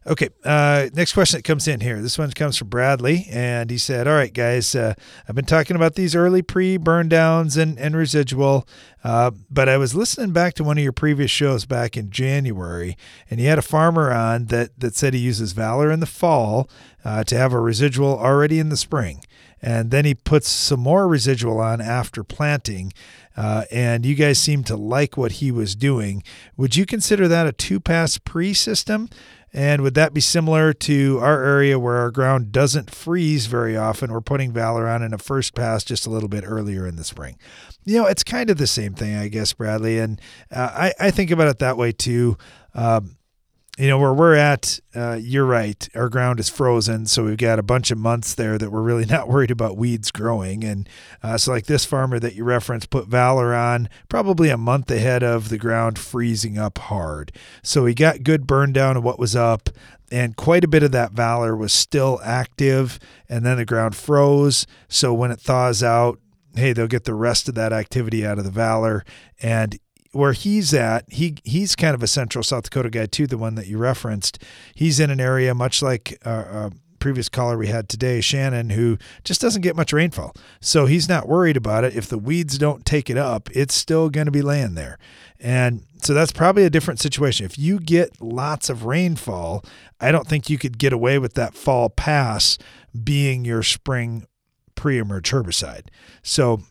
[0.05, 0.62] Okay, uh,
[0.93, 2.01] next question that comes in here.
[2.01, 4.93] This one comes from Bradley, and he said, "All right, guys, uh,
[5.27, 8.67] I've been talking about these early pre-burn downs and and residual,
[9.03, 12.97] uh, but I was listening back to one of your previous shows back in January,
[13.29, 16.69] and you had a farmer on that that said he uses Valor in the fall
[17.05, 19.21] uh, to have a residual already in the spring."
[19.65, 22.91] and then he puts some more residual on after planting.
[23.35, 26.21] Uh, and you guys seem to like what he was doing.
[26.57, 29.09] Would you consider that a two pass pre system?
[29.53, 34.11] And would that be similar to our area where our ground doesn't freeze very often?
[34.11, 37.03] We're putting Valor on in a first pass just a little bit earlier in the
[37.03, 37.37] spring.
[37.85, 39.99] You know, it's kind of the same thing, I guess, Bradley.
[39.99, 40.19] And
[40.51, 42.37] uh, I, I think about it that way too.
[42.73, 43.17] Um,
[43.77, 45.89] you know where we're at uh, you're right.
[45.95, 49.05] Our ground is frozen so we've got a bunch of months there that we're really
[49.09, 50.63] not worried about weeds growing.
[50.63, 50.87] And
[51.23, 55.23] uh, so like this farmer that you referenced put valor on probably a month ahead
[55.23, 57.31] of the ground freezing up hard.
[57.63, 59.69] So he got good burn down of what was up
[60.11, 64.67] and quite a bit of that valor was still active and then the ground froze.
[64.87, 66.19] So when it thaws out
[66.55, 69.03] hey they'll get the rest of that activity out of the valor
[69.41, 69.79] and
[70.13, 73.55] where he's at, he he's kind of a central South Dakota guy too, the one
[73.55, 74.41] that you referenced.
[74.73, 78.97] He's in an area much like uh, uh, previous caller we had today, Shannon, who
[79.25, 80.33] just doesn't get much rainfall.
[80.61, 81.95] So he's not worried about it.
[81.95, 84.97] If the weeds don't take it up, it's still going to be laying there.
[85.39, 87.45] And so that's probably a different situation.
[87.45, 89.65] If you get lots of rainfall,
[89.99, 92.57] I don't think you could get away with that fall pass
[93.03, 94.25] being your spring
[94.75, 95.87] pre-emerge herbicide.
[96.21, 96.61] So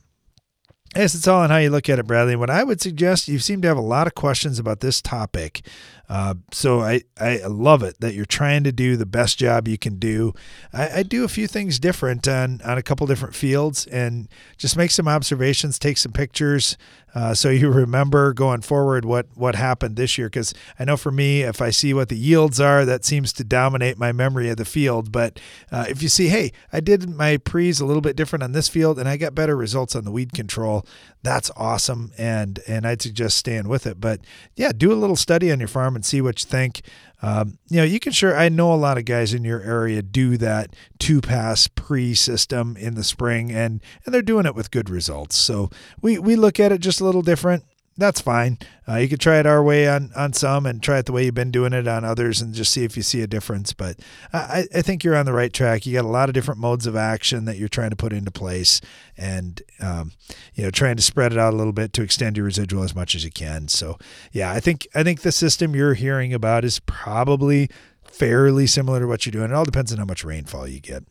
[0.95, 2.37] Yes, it's all on how you look at it, Bradley.
[2.37, 5.63] What I would suggest, you seem to have a lot of questions about this topic.
[6.09, 9.79] Uh, so I, I love it that you're trying to do the best job you
[9.79, 10.35] can do.
[10.73, 14.29] I, I, do a few things different on, on a couple different fields and
[14.59, 16.77] just make some observations, take some pictures,
[17.15, 20.29] uh, so you remember going forward what what happened this year.
[20.29, 23.45] Because I know for me, if I see what the yields are, that seems to
[23.45, 25.13] dominate my memory of the field.
[25.13, 25.41] But
[25.71, 28.69] uh, if you see, hey, I did my pre's a little bit different on this
[28.69, 30.87] field, and I got better results on the weed control,
[31.23, 32.13] that's awesome.
[32.19, 34.01] And and I'd suggest staying with it.
[34.01, 34.21] But
[34.57, 36.83] yeah, do a little study on your farm and see what you think.
[37.23, 40.03] Um, you know, you can sure, I know a lot of guys in your area
[40.03, 44.71] do that two pass pre system in the spring and, and they're doing it with
[44.71, 45.37] good results.
[45.37, 45.71] So
[46.01, 47.65] we, we look at it just a little different
[47.97, 48.59] that's fine.
[48.89, 51.25] Uh, you could try it our way on on some and try it the way
[51.25, 53.73] you've been doing it on others and just see if you see a difference.
[53.73, 54.01] But
[54.33, 55.85] I, I think you're on the right track.
[55.85, 58.31] You got a lot of different modes of action that you're trying to put into
[58.31, 58.81] place
[59.17, 60.13] and, um,
[60.55, 62.95] you know, trying to spread it out a little bit to extend your residual as
[62.95, 63.69] much as you can.
[63.69, 63.99] So,
[64.33, 67.69] yeah, I think I think the system you're hearing about is probably
[68.05, 69.51] fairly similar to what you're doing.
[69.51, 71.05] It all depends on how much rainfall you get.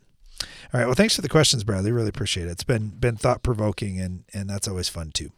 [0.74, 0.86] All right.
[0.86, 1.92] Well, thanks for the questions, Bradley.
[1.92, 2.52] Really appreciate it.
[2.52, 5.32] It's been been thought provoking and and that's always fun too.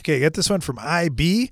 [0.00, 1.50] Okay, I get this one from IB.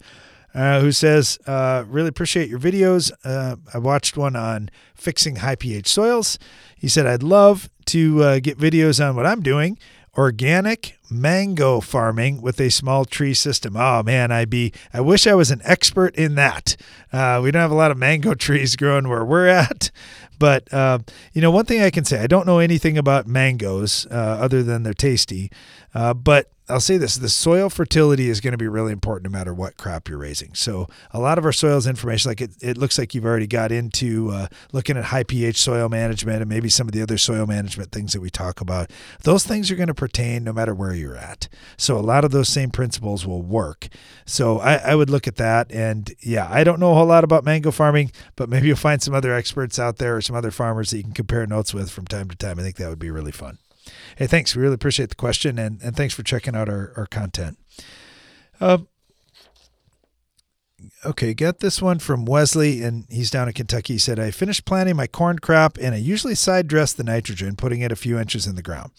[0.55, 3.11] Uh, who says, uh, really appreciate your videos.
[3.24, 6.38] Uh, I watched one on fixing high pH soils.
[6.76, 9.78] He said, I'd love to uh, get videos on what I'm doing
[10.16, 13.76] organic mango farming with a small tree system.
[13.76, 16.76] Oh man, IB, I wish I was an expert in that.
[17.12, 19.90] Uh, we don't have a lot of mango trees growing where we're at.
[20.38, 21.01] But, uh,
[21.32, 24.84] you know, one thing I can say, I don't know anything about mangoes other than
[24.84, 25.51] they're tasty.
[25.92, 29.52] but I'll say this the soil fertility is going to be really important no matter
[29.52, 30.54] what crop you're raising.
[30.54, 33.70] So, a lot of our soils information, like it, it looks like you've already got
[33.70, 37.46] into uh, looking at high pH soil management and maybe some of the other soil
[37.46, 38.90] management things that we talk about.
[39.24, 41.48] Those things are going to pertain no matter where you're at.
[41.76, 43.88] So, a lot of those same principles will work.
[44.24, 45.70] So, I, I would look at that.
[45.70, 49.02] And yeah, I don't know a whole lot about mango farming, but maybe you'll find
[49.02, 51.90] some other experts out there or some other farmers that you can compare notes with
[51.90, 52.58] from time to time.
[52.58, 53.58] I think that would be really fun.
[54.16, 54.55] Hey, thanks.
[54.55, 57.59] We really appreciate the question and, and thanks for checking out our, our content.
[58.61, 58.78] Uh,
[61.05, 63.95] okay, got this one from Wesley, and he's down in Kentucky.
[63.95, 67.57] He said, I finished planting my corn crop, and I usually side dress the nitrogen,
[67.57, 68.93] putting it a few inches in the ground.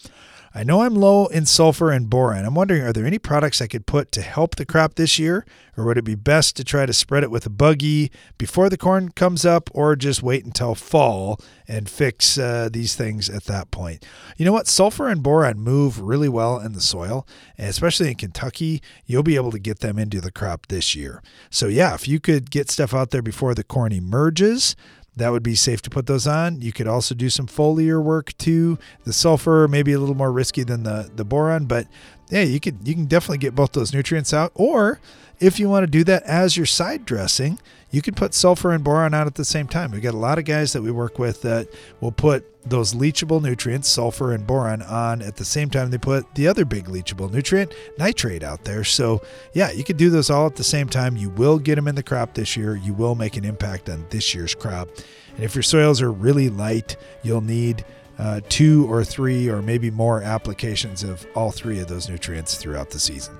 [0.56, 2.46] I know I'm low in sulfur and boron.
[2.46, 5.44] I'm wondering, are there any products I could put to help the crop this year?
[5.76, 8.78] Or would it be best to try to spread it with a buggy before the
[8.78, 11.38] corn comes up, or just wait until fall
[11.68, 14.06] and fix uh, these things at that point?
[14.38, 14.66] You know what?
[14.66, 17.26] Sulfur and boron move really well in the soil,
[17.58, 21.22] and especially in Kentucky, you'll be able to get them into the crop this year.
[21.50, 24.74] So, yeah, if you could get stuff out there before the corn emerges,
[25.16, 26.60] that would be safe to put those on.
[26.60, 28.78] You could also do some foliar work too.
[29.04, 31.86] The sulfur may be a little more risky than the the boron, but
[32.30, 34.52] yeah, you could you can definitely get both those nutrients out.
[34.54, 35.00] Or
[35.40, 37.58] if you want to do that as your side dressing,
[37.90, 39.92] you can put sulfur and boron out at the same time.
[39.92, 41.68] We've got a lot of guys that we work with that
[42.00, 46.34] will put those leachable nutrients, sulfur and boron, on at the same time they put
[46.34, 48.82] the other big leachable nutrient, nitrate, out there.
[48.82, 49.22] So,
[49.54, 51.16] yeah, you could do those all at the same time.
[51.16, 52.74] You will get them in the crop this year.
[52.74, 54.88] You will make an impact on this year's crop.
[55.36, 57.84] And if your soils are really light, you'll need
[58.18, 62.90] uh, two or three or maybe more applications of all three of those nutrients throughout
[62.90, 63.36] the season.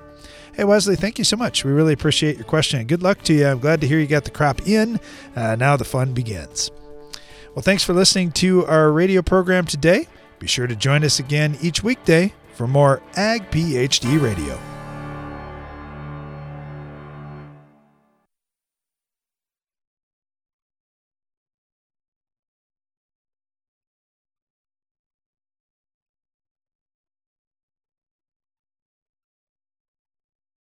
[0.57, 1.63] Hey, Wesley, thank you so much.
[1.63, 3.45] We really appreciate your question good luck to you.
[3.45, 4.99] I'm glad to hear you got the crop in.
[5.35, 6.71] Uh, now the fun begins.
[7.53, 10.07] Well, thanks for listening to our radio program today.
[10.39, 14.76] Be sure to join us again each weekday for more Ag PhD Radio.